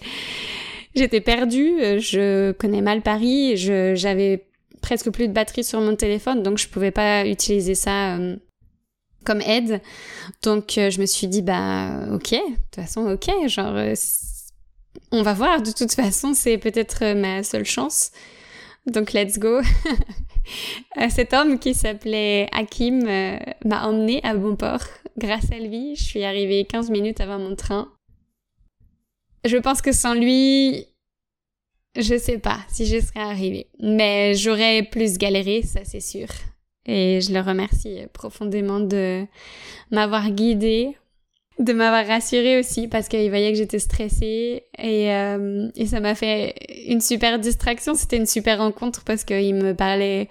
j'étais 0.95 1.21
perdue. 1.21 1.99
Je 1.99 2.51
connais 2.53 2.81
mal 2.81 3.01
Paris. 3.01 3.55
J'avais 3.57 4.45
presque 4.83 5.09
plus 5.09 5.27
de 5.27 5.33
batterie 5.33 5.63
sur 5.63 5.81
mon 5.81 5.95
téléphone, 5.95 6.43
donc 6.43 6.59
je 6.59 6.67
pouvais 6.67 6.91
pas 6.91 7.25
utiliser 7.25 7.73
ça 7.73 8.17
euh, 8.17 8.35
comme 9.25 9.41
aide. 9.41 9.81
Donc, 10.43 10.77
euh, 10.77 10.91
je 10.91 11.01
me 11.01 11.07
suis 11.07 11.27
dit, 11.27 11.41
bah, 11.41 12.01
ok, 12.11 12.31
de 12.31 12.37
toute 12.37 12.75
façon, 12.75 13.09
ok, 13.09 13.47
genre, 13.47 13.75
euh, 13.75 13.95
on 15.11 15.23
va 15.23 15.33
voir. 15.33 15.61
De 15.61 15.71
toute 15.71 15.93
façon, 15.93 16.33
c'est 16.35 16.59
peut-être 16.59 17.15
ma 17.15 17.41
seule 17.41 17.65
chance. 17.65 18.11
Donc, 18.85 19.13
let's 19.13 19.39
go. 19.39 19.61
Cet 21.09 21.33
homme 21.33 21.57
qui 21.57 21.73
s'appelait 21.73 22.49
Hakim 22.51 23.03
m'a 23.63 23.87
emmené 23.87 24.19
à 24.23 24.35
bon 24.35 24.57
port 24.57 24.83
grâce 25.17 25.51
à 25.51 25.59
lui, 25.59 25.95
je 25.95 26.03
suis 26.03 26.23
arrivée 26.23 26.65
15 26.65 26.89
minutes 26.89 27.21
avant 27.21 27.39
mon 27.39 27.55
train. 27.55 27.91
Je 29.45 29.57
pense 29.57 29.81
que 29.81 29.91
sans 29.91 30.13
lui, 30.13 30.85
je 31.97 32.17
sais 32.17 32.39
pas 32.39 32.59
si 32.69 32.85
je 32.85 32.99
serais 32.99 33.19
arrivée. 33.19 33.67
Mais 33.79 34.33
j'aurais 34.35 34.83
plus 34.83 35.17
galéré, 35.17 35.61
ça 35.63 35.81
c'est 35.83 35.99
sûr. 35.99 36.27
Et 36.85 37.21
je 37.21 37.33
le 37.33 37.39
remercie 37.39 37.99
profondément 38.13 38.79
de 38.79 39.25
m'avoir 39.91 40.29
guidée 40.31 40.95
de 41.59 41.73
m'avoir 41.73 42.05
rassurée 42.07 42.57
aussi 42.59 42.87
parce 42.87 43.07
qu'il 43.07 43.29
voyait 43.29 43.51
que 43.51 43.57
j'étais 43.57 43.79
stressée 43.79 44.63
et, 44.77 45.13
euh, 45.13 45.69
et 45.75 45.85
ça 45.85 45.99
m'a 45.99 46.15
fait 46.15 46.55
une 46.87 47.01
super 47.01 47.37
distraction. 47.39 47.93
C'était 47.93 48.17
une 48.17 48.25
super 48.25 48.57
rencontre 48.57 49.03
parce 49.03 49.23
qu'il 49.23 49.55
me 49.55 49.73
parlait 49.73 50.29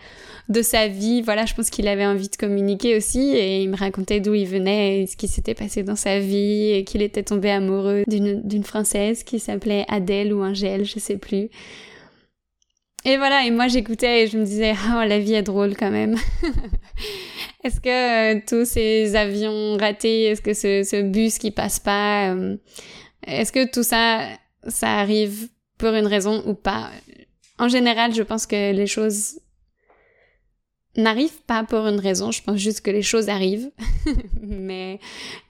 de 0.48 0.62
sa 0.62 0.88
vie. 0.88 1.22
Voilà, 1.22 1.46
je 1.46 1.54
pense 1.54 1.70
qu'il 1.70 1.88
avait 1.88 2.06
envie 2.06 2.28
de 2.28 2.36
communiquer 2.36 2.96
aussi 2.96 3.34
et 3.34 3.62
il 3.62 3.70
me 3.70 3.76
racontait 3.76 4.20
d'où 4.20 4.34
il 4.34 4.46
venait 4.46 5.02
et 5.02 5.06
ce 5.06 5.16
qui 5.16 5.28
s'était 5.28 5.54
passé 5.54 5.82
dans 5.82 5.96
sa 5.96 6.18
vie 6.18 6.70
et 6.70 6.84
qu'il 6.84 7.02
était 7.02 7.22
tombé 7.22 7.50
amoureux 7.50 8.04
d'une, 8.06 8.64
française 8.64 9.24
qui 9.24 9.38
s'appelait 9.40 9.84
Adèle 9.88 10.32
ou 10.32 10.42
Angèle, 10.42 10.84
je 10.84 10.98
sais 10.98 11.16
plus. 11.16 11.48
Et 13.04 13.16
voilà, 13.16 13.44
et 13.44 13.50
moi 13.50 13.66
j'écoutais 13.66 14.22
et 14.22 14.26
je 14.28 14.38
me 14.38 14.44
disais, 14.44 14.74
oh 14.90 15.02
la 15.04 15.18
vie 15.18 15.34
est 15.34 15.42
drôle 15.42 15.76
quand 15.76 15.90
même. 15.90 16.16
est-ce 17.64 17.80
que 17.80 18.36
euh, 18.36 18.40
tous 18.46 18.64
ces 18.64 19.16
avions 19.16 19.76
ratés, 19.76 20.24
est-ce 20.24 20.40
que 20.40 20.54
ce, 20.54 20.84
ce, 20.84 21.02
bus 21.02 21.38
qui 21.38 21.50
passe 21.50 21.80
pas, 21.80 22.32
euh, 22.32 22.56
est-ce 23.26 23.50
que 23.50 23.68
tout 23.68 23.82
ça, 23.82 24.28
ça 24.68 25.00
arrive 25.00 25.48
pour 25.78 25.90
une 25.94 26.06
raison 26.06 26.44
ou 26.46 26.54
pas? 26.54 26.90
En 27.58 27.68
général, 27.68 28.14
je 28.14 28.22
pense 28.22 28.46
que 28.46 28.72
les 28.72 28.86
choses 28.86 29.40
n'arrivent 30.96 31.42
pas 31.46 31.64
pour 31.64 31.86
une 31.86 32.00
raison, 32.00 32.30
je 32.30 32.42
pense 32.42 32.58
juste 32.58 32.82
que 32.82 32.90
les 32.90 33.02
choses 33.02 33.28
arrivent, 33.28 33.70
mais 34.42 35.00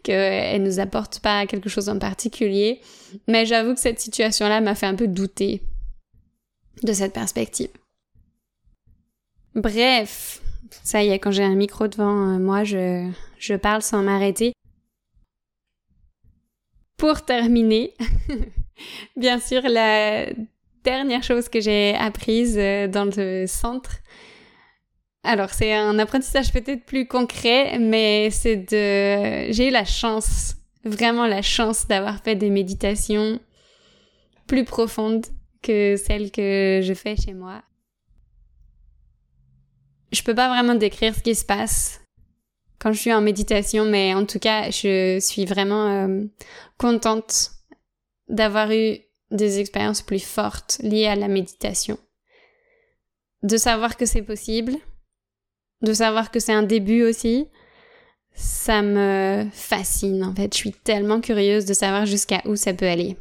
qu'elles 0.02 0.62
nous 0.62 0.78
apportent 0.78 1.20
pas 1.20 1.46
quelque 1.46 1.68
chose 1.68 1.88
en 1.88 1.98
particulier. 1.98 2.80
Mais 3.28 3.46
j'avoue 3.46 3.74
que 3.74 3.80
cette 3.80 4.00
situation-là 4.00 4.60
m'a 4.60 4.74
fait 4.74 4.86
un 4.86 4.94
peu 4.94 5.08
douter 5.08 5.62
de 6.82 6.92
cette 6.92 7.12
perspective. 7.12 7.70
Bref, 9.54 10.40
Ça 10.82 11.02
y 11.02 11.10
est, 11.10 11.18
quand 11.18 11.30
j'ai 11.30 11.44
un 11.44 11.54
micro 11.54 11.86
devant 11.86 12.34
euh, 12.34 12.38
moi, 12.38 12.64
je, 12.64 13.10
je 13.38 13.54
parle 13.54 13.82
sans 13.82 14.02
m'arrêter. 14.02 14.52
Pour 16.96 17.24
terminer, 17.24 17.94
bien 19.16 19.38
sûr, 19.38 19.62
la 19.62 20.26
dernière 20.84 21.22
chose 21.22 21.48
que 21.48 21.60
j'ai 21.60 21.94
apprise 21.94 22.56
euh, 22.56 22.88
dans 22.88 23.04
le 23.04 23.46
centre, 23.46 23.96
alors 25.24 25.50
c'est 25.50 25.72
un 25.72 25.98
apprentissage 25.98 26.52
peut-être 26.52 26.84
plus 26.84 27.06
concret, 27.06 27.78
mais 27.78 28.30
c'est 28.30 28.56
de... 28.56 29.52
J'ai 29.52 29.68
eu 29.68 29.70
la 29.70 29.84
chance, 29.84 30.56
vraiment 30.84 31.26
la 31.26 31.42
chance 31.42 31.86
d'avoir 31.86 32.22
fait 32.22 32.34
des 32.34 32.50
méditations 32.50 33.38
plus 34.46 34.64
profondes 34.64 35.26
que 35.62 35.96
celles 35.96 36.30
que 36.32 36.80
je 36.82 36.94
fais 36.94 37.16
chez 37.16 37.34
moi. 37.34 37.62
Je 40.10 40.22
peux 40.22 40.34
pas 40.34 40.48
vraiment 40.48 40.74
décrire 40.74 41.14
ce 41.14 41.22
qui 41.22 41.34
se 41.34 41.44
passe 41.44 42.00
quand 42.80 42.92
je 42.92 42.98
suis 42.98 43.12
en 43.12 43.20
méditation, 43.20 43.84
mais 43.84 44.12
en 44.12 44.26
tout 44.26 44.40
cas, 44.40 44.70
je 44.70 45.20
suis 45.20 45.44
vraiment 45.44 45.86
euh, 45.86 46.24
contente 46.78 47.52
d'avoir 48.28 48.72
eu 48.72 48.98
des 49.30 49.60
expériences 49.60 50.02
plus 50.02 50.22
fortes 50.22 50.78
liées 50.82 51.06
à 51.06 51.14
la 51.14 51.28
méditation. 51.28 51.96
De 53.44 53.56
savoir 53.56 53.96
que 53.96 54.04
c'est 54.04 54.22
possible, 54.22 54.76
de 55.82 55.92
savoir 55.92 56.30
que 56.30 56.40
c'est 56.40 56.52
un 56.52 56.62
début 56.62 57.02
aussi, 57.02 57.48
ça 58.34 58.82
me 58.82 59.46
fascine 59.52 60.24
en 60.24 60.34
fait. 60.34 60.52
Je 60.52 60.58
suis 60.58 60.72
tellement 60.72 61.20
curieuse 61.20 61.64
de 61.64 61.74
savoir 61.74 62.06
jusqu'à 62.06 62.42
où 62.46 62.56
ça 62.56 62.72
peut 62.72 62.86
aller. 62.86 63.16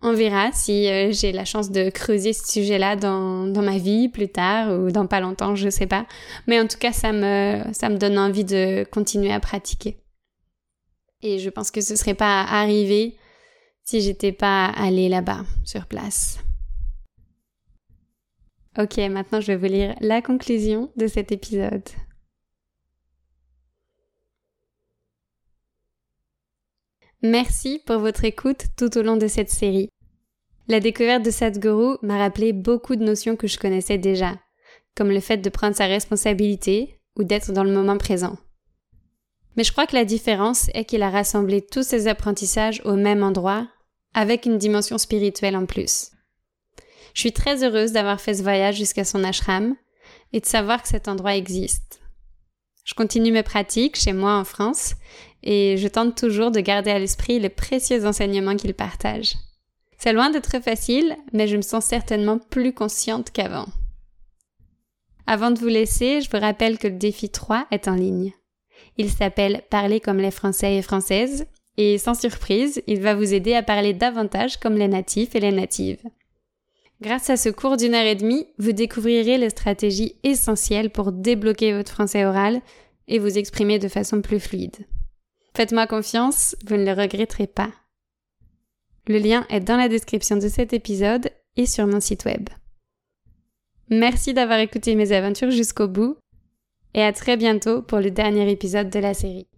On 0.00 0.12
verra 0.12 0.52
si 0.52 0.88
euh, 0.88 1.10
j'ai 1.10 1.32
la 1.32 1.44
chance 1.44 1.72
de 1.72 1.90
creuser 1.90 2.32
ce 2.32 2.46
sujet-là 2.52 2.94
dans, 2.94 3.48
dans 3.48 3.62
ma 3.62 3.78
vie 3.78 4.08
plus 4.08 4.28
tard 4.28 4.72
ou 4.78 4.92
dans 4.92 5.08
pas 5.08 5.18
longtemps, 5.18 5.56
je 5.56 5.68
sais 5.70 5.88
pas. 5.88 6.06
Mais 6.46 6.60
en 6.60 6.68
tout 6.68 6.78
cas, 6.78 6.92
ça 6.92 7.12
me, 7.12 7.62
ça 7.72 7.88
me 7.88 7.96
donne 7.96 8.16
envie 8.16 8.44
de 8.44 8.86
continuer 8.92 9.32
à 9.32 9.40
pratiquer. 9.40 9.98
Et 11.20 11.40
je 11.40 11.50
pense 11.50 11.72
que 11.72 11.80
ce 11.80 11.96
serait 11.96 12.14
pas 12.14 12.42
arrivé 12.42 13.16
si 13.82 14.00
j'étais 14.00 14.32
pas 14.32 14.66
allée 14.66 15.08
là-bas, 15.08 15.44
sur 15.64 15.86
place. 15.86 16.38
Ok, 18.78 18.96
maintenant 18.98 19.40
je 19.40 19.48
vais 19.48 19.56
vous 19.56 19.64
lire 19.64 19.96
la 20.00 20.22
conclusion 20.22 20.92
de 20.96 21.08
cet 21.08 21.32
épisode. 21.32 21.88
Merci 27.22 27.82
pour 27.84 27.98
votre 27.98 28.24
écoute 28.24 28.66
tout 28.76 28.96
au 28.96 29.02
long 29.02 29.16
de 29.16 29.26
cette 29.26 29.50
série. 29.50 29.88
La 30.68 30.78
découverte 30.78 31.24
de 31.24 31.32
Sadhguru 31.32 31.96
m'a 32.02 32.18
rappelé 32.18 32.52
beaucoup 32.52 32.94
de 32.94 33.02
notions 33.02 33.34
que 33.34 33.48
je 33.48 33.58
connaissais 33.58 33.98
déjà, 33.98 34.38
comme 34.94 35.10
le 35.10 35.18
fait 35.18 35.38
de 35.38 35.50
prendre 35.50 35.74
sa 35.74 35.86
responsabilité 35.86 37.00
ou 37.16 37.24
d'être 37.24 37.50
dans 37.50 37.64
le 37.64 37.72
moment 37.72 37.98
présent. 37.98 38.38
Mais 39.56 39.64
je 39.64 39.72
crois 39.72 39.88
que 39.88 39.96
la 39.96 40.04
différence 40.04 40.68
est 40.74 40.84
qu'il 40.84 41.02
a 41.02 41.10
rassemblé 41.10 41.66
tous 41.66 41.82
ces 41.82 42.06
apprentissages 42.06 42.80
au 42.84 42.94
même 42.94 43.24
endroit, 43.24 43.66
avec 44.14 44.46
une 44.46 44.58
dimension 44.58 44.98
spirituelle 44.98 45.56
en 45.56 45.66
plus. 45.66 46.12
Je 47.18 47.22
suis 47.22 47.32
très 47.32 47.64
heureuse 47.64 47.90
d'avoir 47.90 48.20
fait 48.20 48.34
ce 48.34 48.44
voyage 48.44 48.76
jusqu'à 48.76 49.02
son 49.02 49.24
ashram 49.24 49.74
et 50.32 50.38
de 50.38 50.46
savoir 50.46 50.80
que 50.80 50.86
cet 50.86 51.08
endroit 51.08 51.34
existe. 51.34 52.00
Je 52.84 52.94
continue 52.94 53.32
mes 53.32 53.42
pratiques 53.42 53.96
chez 53.96 54.12
moi 54.12 54.36
en 54.36 54.44
France 54.44 54.94
et 55.42 55.76
je 55.78 55.88
tente 55.88 56.16
toujours 56.16 56.52
de 56.52 56.60
garder 56.60 56.92
à 56.92 57.00
l'esprit 57.00 57.40
les 57.40 57.48
précieux 57.48 58.06
enseignements 58.06 58.54
qu'il 58.54 58.72
partage. 58.72 59.34
C'est 59.98 60.12
loin 60.12 60.30
d'être 60.30 60.62
facile, 60.62 61.16
mais 61.32 61.48
je 61.48 61.56
me 61.56 61.62
sens 61.62 61.86
certainement 61.86 62.38
plus 62.38 62.72
consciente 62.72 63.32
qu'avant. 63.32 63.66
Avant 65.26 65.50
de 65.50 65.58
vous 65.58 65.66
laisser, 65.66 66.20
je 66.20 66.30
vous 66.30 66.38
rappelle 66.38 66.78
que 66.78 66.86
le 66.86 66.98
défi 66.98 67.30
3 67.30 67.66
est 67.72 67.88
en 67.88 67.96
ligne. 67.96 68.32
Il 68.96 69.10
s'appelle 69.10 69.64
Parler 69.70 69.98
comme 69.98 70.18
les 70.18 70.30
Français 70.30 70.76
et 70.76 70.82
Françaises, 70.82 71.48
et 71.78 71.98
sans 71.98 72.14
surprise, 72.14 72.80
il 72.86 73.00
va 73.00 73.16
vous 73.16 73.34
aider 73.34 73.54
à 73.54 73.64
parler 73.64 73.92
davantage 73.92 74.58
comme 74.58 74.76
les 74.76 74.86
natifs 74.86 75.34
et 75.34 75.40
les 75.40 75.50
natives. 75.50 76.04
Grâce 77.00 77.30
à 77.30 77.36
ce 77.36 77.48
cours 77.48 77.76
d'une 77.76 77.94
heure 77.94 78.06
et 78.06 78.16
demie, 78.16 78.46
vous 78.58 78.72
découvrirez 78.72 79.38
les 79.38 79.50
stratégies 79.50 80.16
essentielles 80.24 80.90
pour 80.90 81.12
débloquer 81.12 81.72
votre 81.72 81.92
français 81.92 82.24
oral 82.24 82.60
et 83.06 83.18
vous 83.18 83.38
exprimer 83.38 83.78
de 83.78 83.88
façon 83.88 84.20
plus 84.20 84.40
fluide. 84.40 84.76
Faites-moi 85.56 85.86
confiance, 85.86 86.56
vous 86.66 86.76
ne 86.76 86.84
le 86.84 86.92
regretterez 86.92 87.46
pas. 87.46 87.72
Le 89.06 89.18
lien 89.18 89.46
est 89.48 89.60
dans 89.60 89.76
la 89.76 89.88
description 89.88 90.36
de 90.36 90.48
cet 90.48 90.72
épisode 90.72 91.30
et 91.56 91.66
sur 91.66 91.86
mon 91.86 92.00
site 92.00 92.24
web. 92.24 92.48
Merci 93.90 94.34
d'avoir 94.34 94.58
écouté 94.58 94.94
mes 94.94 95.12
aventures 95.12 95.50
jusqu'au 95.50 95.88
bout 95.88 96.16
et 96.94 97.02
à 97.02 97.12
très 97.12 97.36
bientôt 97.36 97.80
pour 97.80 98.00
le 98.00 98.10
dernier 98.10 98.50
épisode 98.50 98.90
de 98.90 98.98
la 98.98 99.14
série. 99.14 99.48